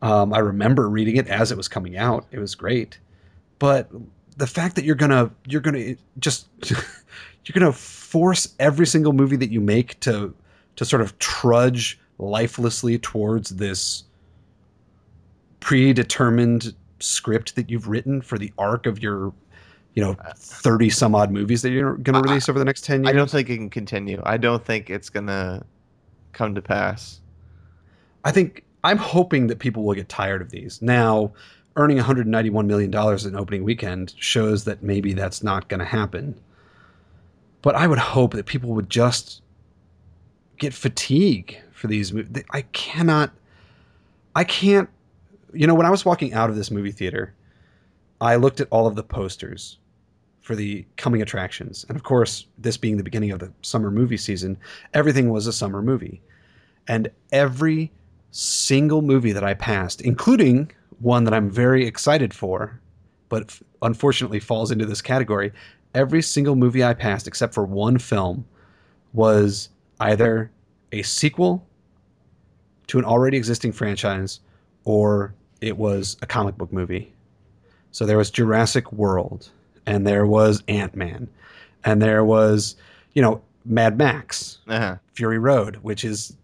Um, 0.00 0.32
I 0.32 0.38
remember 0.38 0.88
reading 0.88 1.16
it 1.16 1.26
as 1.28 1.50
it 1.50 1.56
was 1.56 1.68
coming 1.68 1.96
out. 1.96 2.26
It 2.30 2.38
was 2.38 2.54
great, 2.54 2.98
but 3.58 3.90
the 4.36 4.46
fact 4.46 4.76
that 4.76 4.84
you're 4.84 4.94
gonna 4.94 5.30
you're 5.46 5.60
gonna 5.60 5.96
just 6.18 6.48
you're 6.70 7.52
gonna 7.52 7.72
force 7.72 8.54
every 8.58 8.86
single 8.86 9.12
movie 9.12 9.36
that 9.36 9.50
you 9.50 9.60
make 9.60 9.98
to 10.00 10.34
to 10.76 10.84
sort 10.84 11.02
of 11.02 11.18
trudge 11.18 11.98
lifelessly 12.18 12.98
towards 12.98 13.50
this 13.50 14.04
predetermined 15.60 16.74
script 17.00 17.56
that 17.56 17.70
you've 17.70 17.88
written 17.88 18.22
for 18.22 18.38
the 18.38 18.52
arc 18.58 18.86
of 18.86 19.02
your 19.02 19.32
you 19.94 20.02
know 20.02 20.16
30 20.36 20.90
some 20.90 21.14
odd 21.14 21.32
movies 21.32 21.62
that 21.62 21.70
you're 21.70 21.96
going 21.96 22.14
to 22.14 22.28
release 22.28 22.48
over 22.48 22.58
the 22.58 22.64
next 22.64 22.84
10 22.84 23.02
years 23.02 23.12
I 23.12 23.16
don't 23.16 23.30
think 23.30 23.50
it 23.50 23.56
can 23.56 23.70
continue. 23.70 24.22
I 24.24 24.36
don't 24.36 24.64
think 24.64 24.90
it's 24.90 25.10
going 25.10 25.26
to 25.26 25.64
come 26.32 26.54
to 26.54 26.62
pass. 26.62 27.20
I 28.24 28.30
think 28.30 28.64
I'm 28.84 28.98
hoping 28.98 29.48
that 29.48 29.58
people 29.58 29.84
will 29.84 29.94
get 29.94 30.08
tired 30.08 30.40
of 30.40 30.50
these. 30.50 30.80
Now, 30.80 31.32
earning 31.76 31.96
191 31.96 32.66
million 32.66 32.90
dollars 32.90 33.24
in 33.24 33.36
opening 33.36 33.64
weekend 33.64 34.14
shows 34.18 34.64
that 34.64 34.82
maybe 34.82 35.12
that's 35.14 35.42
not 35.42 35.68
going 35.68 35.80
to 35.80 35.86
happen. 35.86 36.38
But 37.62 37.74
I 37.74 37.86
would 37.86 37.98
hope 37.98 38.34
that 38.34 38.46
people 38.46 38.70
would 38.70 38.90
just 38.90 39.42
get 40.58 40.74
fatigue 40.74 41.60
for 41.72 41.86
these 41.86 42.12
movies. 42.12 42.44
I 42.50 42.62
cannot 42.62 43.32
I 44.34 44.44
can't 44.44 44.88
you 45.52 45.66
know 45.66 45.74
when 45.74 45.86
I 45.86 45.90
was 45.90 46.04
walking 46.04 46.34
out 46.34 46.50
of 46.50 46.56
this 46.56 46.70
movie 46.70 46.92
theater, 46.92 47.34
I 48.20 48.36
looked 48.36 48.60
at 48.60 48.68
all 48.70 48.86
of 48.86 48.96
the 48.96 49.02
posters 49.02 49.78
for 50.40 50.56
the 50.56 50.84
coming 50.96 51.22
attractions. 51.22 51.84
And 51.88 51.96
of 51.96 52.02
course, 52.02 52.46
this 52.58 52.76
being 52.76 52.96
the 52.96 53.04
beginning 53.04 53.30
of 53.32 53.38
the 53.38 53.52
summer 53.62 53.90
movie 53.90 54.16
season, 54.16 54.56
everything 54.94 55.30
was 55.30 55.46
a 55.46 55.52
summer 55.52 55.82
movie. 55.82 56.22
And 56.86 57.10
every 57.32 57.92
single 58.30 59.02
movie 59.02 59.32
that 59.32 59.44
I 59.44 59.54
passed, 59.54 60.00
including 60.00 60.70
one 61.00 61.24
that 61.24 61.34
I'm 61.34 61.50
very 61.50 61.86
excited 61.86 62.34
for, 62.34 62.80
but 63.28 63.44
f- 63.44 63.62
unfortunately 63.82 64.40
falls 64.40 64.70
into 64.70 64.86
this 64.86 65.00
category, 65.02 65.52
every 65.94 66.22
single 66.22 66.56
movie 66.56 66.84
I 66.84 66.94
passed, 66.94 67.26
except 67.26 67.54
for 67.54 67.64
one 67.64 67.98
film, 67.98 68.44
was 69.12 69.68
either 70.00 70.50
a 70.92 71.02
sequel 71.02 71.66
to 72.88 72.98
an 72.98 73.04
already 73.04 73.36
existing 73.36 73.72
franchise 73.72 74.40
or 74.84 75.34
it 75.60 75.76
was 75.76 76.16
a 76.22 76.26
comic 76.26 76.56
book 76.56 76.72
movie. 76.72 77.12
So 77.90 78.06
there 78.06 78.18
was 78.18 78.30
Jurassic 78.30 78.92
World, 78.92 79.48
and 79.86 80.06
there 80.06 80.26
was 80.26 80.62
Ant 80.68 80.94
Man, 80.94 81.28
and 81.84 82.00
there 82.02 82.24
was, 82.24 82.76
you 83.14 83.22
know, 83.22 83.42
Mad 83.64 83.98
Max, 83.98 84.58
Uh-huh. 84.68 84.96
Fury 85.14 85.38
Road, 85.38 85.76
which 85.76 86.04
is 86.04 86.36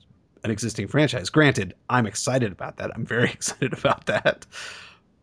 an 0.44 0.50
existing 0.50 0.86
franchise. 0.86 1.30
Granted, 1.30 1.74
I'm 1.88 2.06
excited 2.06 2.52
about 2.52 2.76
that. 2.76 2.92
I'm 2.94 3.04
very 3.04 3.30
excited 3.32 3.72
about 3.72 4.06
that. 4.06 4.46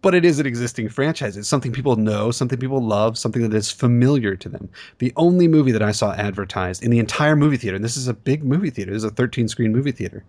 But 0.01 0.15
it 0.15 0.25
is 0.25 0.39
an 0.39 0.47
existing 0.47 0.89
franchise. 0.89 1.37
It's 1.37 1.47
something 1.47 1.71
people 1.71 1.95
know, 1.95 2.31
something 2.31 2.57
people 2.57 2.81
love, 2.81 3.19
something 3.19 3.43
that 3.47 3.55
is 3.55 3.69
familiar 3.69 4.35
to 4.35 4.49
them. 4.49 4.67
The 4.97 5.13
only 5.15 5.47
movie 5.47 5.71
that 5.71 5.83
I 5.83 5.91
saw 5.91 6.13
advertised 6.13 6.83
in 6.83 6.89
the 6.89 6.97
entire 6.97 7.35
movie 7.35 7.57
theater, 7.57 7.75
and 7.75 7.85
this 7.85 7.97
is 7.97 8.07
a 8.07 8.13
big 8.15 8.43
movie 8.43 8.71
theater, 8.71 8.91
this 8.91 9.03
is 9.03 9.11
a 9.11 9.11
13 9.11 9.47
screen 9.47 9.71
movie 9.71 9.91
theater. 9.91 10.23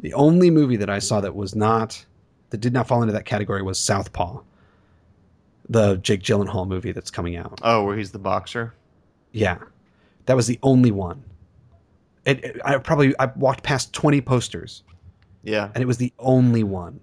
The 0.00 0.14
only 0.14 0.50
movie 0.50 0.76
that 0.76 0.88
I 0.88 0.98
saw 0.98 1.20
that 1.20 1.36
was 1.36 1.54
not, 1.54 2.06
that 2.48 2.62
did 2.62 2.72
not 2.72 2.88
fall 2.88 3.02
into 3.02 3.12
that 3.12 3.26
category 3.26 3.60
was 3.60 3.78
Southpaw, 3.78 4.40
the 5.68 5.96
Jake 5.96 6.22
Gyllenhaal 6.22 6.66
movie 6.66 6.92
that's 6.92 7.10
coming 7.10 7.36
out. 7.36 7.60
Oh, 7.62 7.84
where 7.84 7.98
he's 7.98 8.12
the 8.12 8.18
boxer? 8.18 8.72
Yeah, 9.32 9.58
that 10.24 10.36
was 10.36 10.46
the 10.46 10.58
only 10.62 10.90
one. 10.90 11.22
It, 12.26 12.44
it- 12.44 12.60
I 12.64 12.78
probably 12.78 13.14
I 13.18 13.26
walked 13.36 13.62
past 13.62 13.92
twenty 13.92 14.20
posters, 14.20 14.82
Yeah. 15.42 15.70
and 15.74 15.82
it 15.82 15.86
was 15.86 15.96
the 15.98 16.12
only 16.18 16.62
one. 16.64 17.00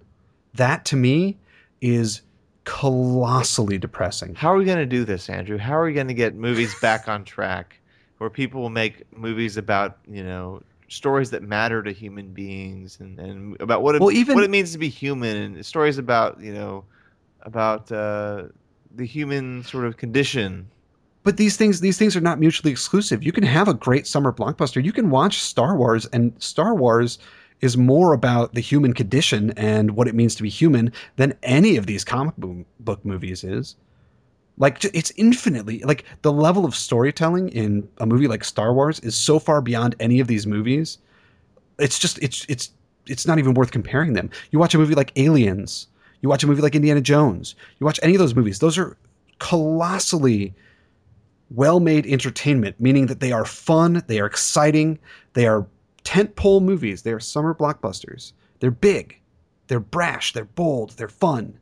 That 0.54 0.84
to 0.86 0.96
me 0.96 1.36
is 1.80 2.22
colossally 2.64 3.78
depressing. 3.78 4.34
How 4.34 4.52
are 4.52 4.56
we 4.56 4.64
going 4.64 4.78
to 4.78 4.86
do 4.86 5.04
this, 5.04 5.28
Andrew? 5.28 5.58
How 5.58 5.72
are 5.78 5.84
we 5.84 5.92
going 5.92 6.08
to 6.08 6.14
get 6.14 6.34
movies 6.34 6.74
back 6.80 7.08
on 7.08 7.24
track 7.24 7.80
where 8.18 8.30
people 8.30 8.60
will 8.60 8.70
make 8.70 9.04
movies 9.16 9.56
about, 9.56 9.98
you 10.10 10.22
know, 10.24 10.62
stories 10.88 11.30
that 11.30 11.42
matter 11.42 11.82
to 11.82 11.92
human 11.92 12.32
beings 12.32 12.98
and, 13.00 13.18
and 13.18 13.60
about 13.60 13.82
what 13.82 13.94
it, 13.94 14.00
Well, 14.00 14.10
even- 14.10 14.34
what 14.34 14.44
it 14.44 14.50
means 14.50 14.72
to 14.72 14.78
be 14.78 14.88
human 14.88 15.36
and 15.36 15.66
stories 15.66 15.98
about, 15.98 16.40
you 16.40 16.52
know, 16.52 16.84
about 17.42 17.90
uh, 17.92 18.44
the 18.94 19.04
human 19.06 19.62
sort 19.64 19.84
of 19.84 19.96
condition. 19.96 20.68
But 21.28 21.36
these 21.36 21.58
things 21.58 21.80
these 21.80 21.98
things 21.98 22.16
are 22.16 22.22
not 22.22 22.40
mutually 22.40 22.72
exclusive. 22.72 23.22
You 23.22 23.32
can 23.32 23.44
have 23.44 23.68
a 23.68 23.74
great 23.74 24.06
summer 24.06 24.32
blockbuster. 24.32 24.82
You 24.82 24.94
can 24.94 25.10
watch 25.10 25.42
Star 25.42 25.76
Wars, 25.76 26.06
and 26.06 26.32
Star 26.42 26.74
Wars 26.74 27.18
is 27.60 27.76
more 27.76 28.14
about 28.14 28.54
the 28.54 28.62
human 28.62 28.94
condition 28.94 29.50
and 29.50 29.90
what 29.90 30.08
it 30.08 30.14
means 30.14 30.34
to 30.36 30.42
be 30.42 30.48
human 30.48 30.90
than 31.16 31.36
any 31.42 31.76
of 31.76 31.84
these 31.84 32.02
comic 32.02 32.32
book 32.80 33.04
movies 33.04 33.44
is. 33.44 33.76
Like 34.56 34.82
it's 34.82 35.12
infinitely 35.16 35.80
like 35.80 36.06
the 36.22 36.32
level 36.32 36.64
of 36.64 36.74
storytelling 36.74 37.50
in 37.50 37.86
a 37.98 38.06
movie 38.06 38.26
like 38.26 38.42
Star 38.42 38.72
Wars 38.72 38.98
is 39.00 39.14
so 39.14 39.38
far 39.38 39.60
beyond 39.60 39.96
any 40.00 40.20
of 40.20 40.28
these 40.28 40.46
movies. 40.46 40.96
It's 41.78 41.98
just 41.98 42.18
it's 42.22 42.46
it's 42.48 42.70
it's 43.04 43.26
not 43.26 43.38
even 43.38 43.52
worth 43.52 43.70
comparing 43.70 44.14
them. 44.14 44.30
You 44.50 44.58
watch 44.58 44.74
a 44.74 44.78
movie 44.78 44.94
like 44.94 45.12
Aliens, 45.16 45.88
you 46.22 46.30
watch 46.30 46.42
a 46.42 46.46
movie 46.46 46.62
like 46.62 46.74
Indiana 46.74 47.02
Jones, 47.02 47.54
you 47.80 47.84
watch 47.84 48.00
any 48.02 48.14
of 48.14 48.18
those 48.18 48.34
movies. 48.34 48.60
Those 48.60 48.78
are 48.78 48.96
colossally 49.40 50.54
well-made 51.50 52.06
entertainment, 52.06 52.78
meaning 52.78 53.06
that 53.06 53.20
they 53.20 53.32
are 53.32 53.44
fun, 53.44 54.02
they 54.06 54.20
are 54.20 54.26
exciting, 54.26 54.98
they 55.32 55.46
are 55.46 55.66
tentpole 56.04 56.62
movies, 56.62 57.02
they 57.02 57.12
are 57.12 57.20
summer 57.20 57.54
blockbusters. 57.54 58.32
They're 58.60 58.70
big, 58.70 59.18
they're 59.68 59.80
brash, 59.80 60.32
they're 60.32 60.44
bold, 60.44 60.90
they're 60.90 61.08
fun 61.08 61.58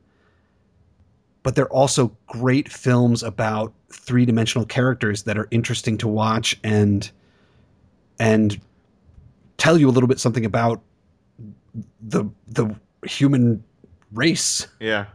but 1.47 1.55
they're 1.55 1.69
also 1.69 2.11
great 2.27 2.69
films 2.69 3.23
about 3.23 3.73
three-dimensional 3.93 4.67
characters 4.67 5.23
that 5.23 5.39
are 5.39 5.47
interesting 5.53 5.97
to 5.97 6.09
watch 6.09 6.59
and 6.65 7.09
and 8.19 8.61
tell 9.57 9.79
you 9.79 9.89
a 9.89 9.93
little 9.93 10.09
bit 10.09 10.19
something 10.19 10.45
about 10.45 10.83
the 12.01 12.25
the 12.49 12.75
human 13.05 13.63
race. 14.13 14.67
Yeah. 14.81 15.07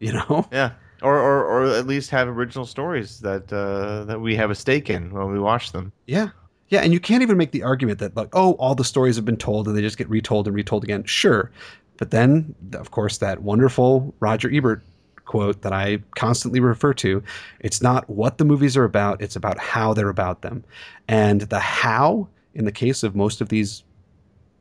You 0.00 0.14
know? 0.14 0.48
Yeah. 0.50 0.72
Or, 1.06 1.16
or, 1.16 1.44
or 1.44 1.66
at 1.66 1.86
least 1.86 2.10
have 2.10 2.26
original 2.26 2.66
stories 2.66 3.20
that 3.20 3.52
uh, 3.52 4.04
that 4.06 4.20
we 4.20 4.34
have 4.34 4.50
a 4.50 4.56
stake 4.56 4.90
in 4.90 5.12
when 5.12 5.30
we 5.30 5.38
watch 5.38 5.70
them. 5.70 5.92
Yeah. 6.06 6.30
Yeah, 6.68 6.80
and 6.80 6.92
you 6.92 6.98
can't 6.98 7.22
even 7.22 7.36
make 7.36 7.52
the 7.52 7.62
argument 7.62 8.00
that 8.00 8.16
like, 8.16 8.30
oh, 8.32 8.54
all 8.54 8.74
the 8.74 8.84
stories 8.84 9.14
have 9.14 9.24
been 9.24 9.36
told 9.36 9.68
and 9.68 9.76
they 9.76 9.82
just 9.82 9.98
get 9.98 10.10
retold 10.10 10.48
and 10.48 10.56
retold 10.56 10.82
again. 10.82 11.04
Sure. 11.04 11.52
But 11.96 12.10
then, 12.10 12.56
of 12.72 12.90
course, 12.90 13.18
that 13.18 13.42
wonderful 13.42 14.12
Roger 14.18 14.50
Ebert 14.52 14.82
quote 15.26 15.62
that 15.62 15.72
I 15.72 15.98
constantly 16.16 16.58
refer 16.58 16.92
to. 16.94 17.22
It's 17.60 17.80
not 17.80 18.10
what 18.10 18.38
the 18.38 18.44
movies 18.44 18.76
are 18.76 18.84
about, 18.84 19.22
it's 19.22 19.36
about 19.36 19.58
how 19.58 19.94
they're 19.94 20.08
about 20.08 20.42
them. 20.42 20.64
And 21.06 21.42
the 21.42 21.60
how, 21.60 22.26
in 22.54 22.64
the 22.64 22.72
case 22.72 23.04
of 23.04 23.14
most 23.14 23.40
of 23.40 23.48
these 23.48 23.84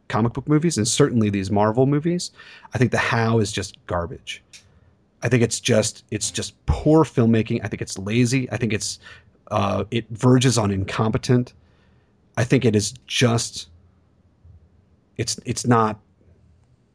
comic 0.10 0.34
book 0.34 0.47
movies, 0.47 0.77
and 0.77 0.88
certainly 0.88 1.31
these 1.31 1.49
Marvel 1.49 1.88
movies, 1.88 2.29
I 2.75 2.77
think 2.77 2.91
the 2.91 2.99
how 2.99 3.39
is 3.39 3.51
just 3.51 3.84
garbage. 3.88 4.43
I 5.25 5.27
think 5.27 5.41
it's 5.41 5.59
just 5.59 6.05
it's 6.11 6.29
just 6.29 6.53
poor 6.67 7.03
filmmaking. 7.03 7.59
I 7.63 7.67
think 7.67 7.81
it's 7.81 7.97
lazy. 7.97 8.49
I 8.51 8.57
think 8.57 8.73
it's 8.73 8.99
uh, 9.49 9.83
it 9.89 10.07
verges 10.11 10.55
on 10.55 10.69
incompetent. 10.69 11.53
I 12.38 12.43
think 12.43 12.63
it 12.63 12.75
is 12.75 12.93
just 13.07 13.69
it's 15.17 15.39
it's 15.43 15.65
not 15.65 15.99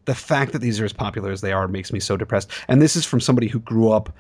the 0.05 0.15
fact 0.15 0.53
that 0.53 0.61
these 0.61 0.79
are 0.81 0.85
as 0.85 0.93
popular 0.93 1.33
as 1.33 1.41
they 1.41 1.51
are 1.51 1.67
makes 1.67 1.93
me 1.93 1.99
so 1.99 2.17
depressed. 2.17 2.53
And 2.69 2.81
this 2.81 2.95
is 2.95 3.05
from 3.05 3.19
somebody 3.21 3.49
who 3.49 3.59
grew 3.59 3.91
up 3.91 4.15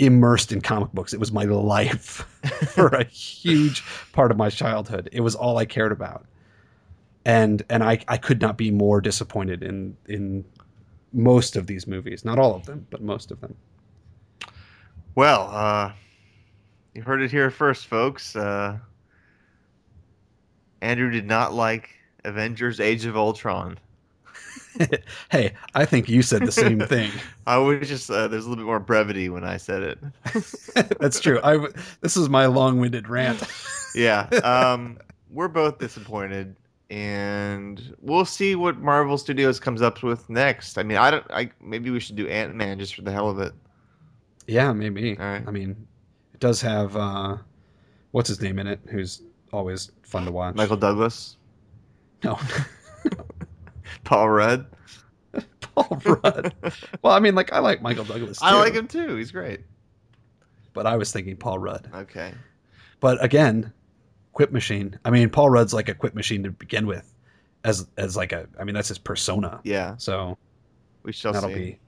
immersed 0.00 0.50
in 0.50 0.60
comic 0.60 0.90
books. 0.90 1.12
It 1.12 1.20
was 1.20 1.30
my 1.30 1.44
life 1.44 2.26
for 2.74 2.88
a 2.88 3.04
huge 3.04 3.84
part 4.10 4.32
of 4.32 4.36
my 4.36 4.50
childhood. 4.50 5.08
It 5.12 5.20
was 5.20 5.36
all 5.36 5.56
I 5.56 5.66
cared 5.66 5.92
about. 5.92 6.26
And 7.24 7.62
and 7.70 7.84
I, 7.84 8.00
I 8.08 8.16
could 8.16 8.40
not 8.40 8.56
be 8.56 8.72
more 8.72 9.00
disappointed 9.00 9.62
in 9.62 9.96
in 10.08 10.44
most 11.12 11.56
of 11.56 11.66
these 11.66 11.86
movies. 11.86 12.24
Not 12.24 12.38
all 12.38 12.54
of 12.54 12.64
them, 12.66 12.86
but 12.90 13.02
most 13.02 13.30
of 13.30 13.40
them. 13.40 13.54
Well, 15.14 15.48
uh, 15.50 15.92
you 16.94 17.02
heard 17.02 17.22
it 17.22 17.30
here 17.30 17.50
first, 17.50 17.86
folks. 17.86 18.34
Uh, 18.34 18.78
Andrew 20.80 21.10
did 21.10 21.26
not 21.26 21.54
like 21.54 21.90
Avengers 22.24 22.80
Age 22.80 23.04
of 23.04 23.16
Ultron. 23.16 23.78
hey, 25.30 25.52
I 25.74 25.84
think 25.84 26.08
you 26.08 26.22
said 26.22 26.42
the 26.42 26.52
same 26.52 26.80
thing. 26.80 27.10
I 27.46 27.58
was 27.58 27.88
just 27.88 28.10
uh, 28.10 28.28
there's 28.28 28.46
a 28.46 28.48
little 28.48 28.62
bit 28.62 28.66
more 28.66 28.80
brevity 28.80 29.28
when 29.28 29.44
I 29.44 29.56
said 29.56 29.82
it. 29.82 29.98
That's 30.98 31.20
true. 31.20 31.40
I 31.42 31.66
this 32.00 32.16
is 32.16 32.28
my 32.28 32.46
long-winded 32.46 33.08
rant. 33.08 33.42
yeah, 33.94 34.22
um, 34.42 34.98
we're 35.30 35.48
both 35.48 35.78
disappointed, 35.78 36.56
and 36.92 37.96
we'll 38.02 38.26
see 38.26 38.54
what 38.54 38.76
Marvel 38.76 39.16
Studios 39.16 39.58
comes 39.58 39.80
up 39.80 40.02
with 40.02 40.28
next. 40.28 40.76
I 40.76 40.82
mean, 40.82 40.98
I 40.98 41.10
don't. 41.10 41.24
I 41.30 41.50
maybe 41.58 41.88
we 41.88 41.98
should 41.98 42.16
do 42.16 42.28
Ant 42.28 42.54
Man 42.54 42.78
just 42.78 42.94
for 42.94 43.00
the 43.00 43.10
hell 43.10 43.30
of 43.30 43.38
it. 43.38 43.54
Yeah, 44.46 44.74
maybe. 44.74 45.18
I 45.18 45.40
mean, 45.50 45.70
it 46.34 46.40
does 46.40 46.60
have 46.60 46.94
uh, 46.94 47.38
what's 48.10 48.28
his 48.28 48.42
name 48.42 48.58
in 48.58 48.66
it? 48.66 48.78
Who's 48.90 49.22
always 49.54 49.90
fun 50.02 50.26
to 50.26 50.32
watch? 50.32 50.54
Michael 50.54 50.76
Douglas. 50.76 51.38
No. 52.22 52.38
Paul 54.04 54.28
Rudd. 54.28 54.66
Paul 55.62 55.98
Rudd. 56.04 56.54
well, 57.00 57.14
I 57.14 57.20
mean, 57.20 57.34
like 57.34 57.54
I 57.54 57.60
like 57.60 57.80
Michael 57.80 58.04
Douglas. 58.04 58.38
Too, 58.38 58.44
I 58.44 58.54
like 58.58 58.74
him 58.74 58.86
too. 58.86 59.16
He's 59.16 59.32
great. 59.32 59.60
But 60.74 60.86
I 60.86 60.98
was 60.98 61.10
thinking 61.10 61.38
Paul 61.38 61.58
Rudd. 61.58 61.88
Okay. 61.94 62.34
But 63.00 63.24
again, 63.24 63.72
Quip 64.32 64.52
Machine. 64.52 64.98
I 65.04 65.10
mean, 65.10 65.28
Paul 65.28 65.50
Rudd's 65.50 65.74
like 65.74 65.88
a 65.88 65.94
Quip 65.94 66.14
Machine 66.14 66.42
to 66.44 66.50
begin 66.50 66.86
with, 66.86 67.12
as 67.64 67.86
as 67.96 68.16
like 68.16 68.32
a. 68.32 68.46
I 68.58 68.64
mean, 68.64 68.74
that's 68.74 68.88
his 68.88 68.98
persona. 68.98 69.60
Yeah. 69.64 69.96
So 69.96 70.36
we 71.02 71.12
shall 71.12 71.32
see 71.32 71.40
that'll 71.40 71.54
see. 71.54 71.54
be 71.54 71.78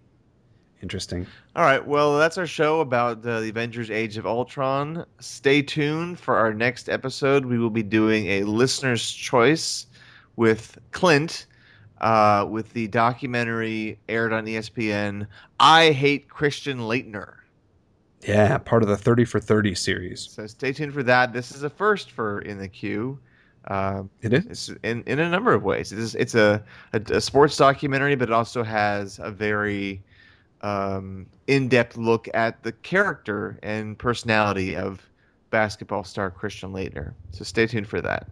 interesting. 0.83 1.27
All 1.57 1.65
right. 1.65 1.85
Well, 1.85 2.19
that's 2.19 2.39
our 2.39 2.47
show 2.47 2.81
about 2.81 3.25
uh, 3.27 3.41
the 3.41 3.49
Avengers: 3.49 3.91
Age 3.91 4.17
of 4.17 4.27
Ultron. 4.27 5.05
Stay 5.21 5.63
tuned 5.63 6.19
for 6.19 6.37
our 6.37 6.53
next 6.53 6.89
episode. 6.89 7.47
We 7.47 7.59
will 7.59 7.71
be 7.71 7.83
doing 7.83 8.27
a 8.27 8.45
listener's 8.45 9.11
choice 9.11 9.87
with 10.37 10.79
Clint 10.91 11.47
uh, 12.01 12.47
with 12.49 12.73
the 12.73 12.89
documentary 12.89 13.99
aired 14.09 14.33
on 14.33 14.45
ESPN. 14.45 15.27
I 15.59 15.91
hate 15.93 16.29
Christian 16.29 16.81
Laettner. 16.81 17.37
Yeah, 18.27 18.57
part 18.59 18.83
of 18.83 18.89
the 18.89 18.97
Thirty 18.97 19.25
for 19.25 19.41
Thirty 19.41 19.75
series. 19.75 20.29
So 20.31 20.47
stay 20.47 20.73
tuned 20.73 20.95
for 20.95 21.03
that. 21.03 21.33
This 21.33 21.53
is 21.53 21.63
a 21.63 21.71
first 21.71 22.11
for 22.11 22.41
in 22.41 22.59
the 22.59 22.69
queue. 22.69 23.19
Uh, 23.69 24.05
it 24.23 24.33
is 24.33 24.75
in 24.83 25.03
in 25.07 25.19
a 25.21 25.29
number 25.29 25.53
of 25.53 25.63
ways. 25.63 25.93
It 25.93 25.99
is 25.99 26.15
it's 26.15 26.35
a, 26.35 26.63
a, 26.93 27.01
a 27.11 27.21
sports 27.21 27.57
documentary, 27.57 28.15
but 28.15 28.29
it 28.29 28.33
also 28.33 28.63
has 28.63 29.19
a 29.19 29.31
very 29.31 30.03
um, 30.63 31.27
in 31.47 31.69
depth 31.69 31.97
look 31.97 32.29
at 32.35 32.63
the 32.63 32.73
character 32.73 33.59
and 33.63 33.99
personality 33.99 34.75
of 34.75 35.03
basketball 35.51 36.05
star 36.05 36.31
Christian 36.31 36.73
Laettner. 36.73 37.13
So 37.31 37.45
stay 37.45 37.67
tuned 37.67 37.89
for 37.89 38.01
that. 38.01 38.29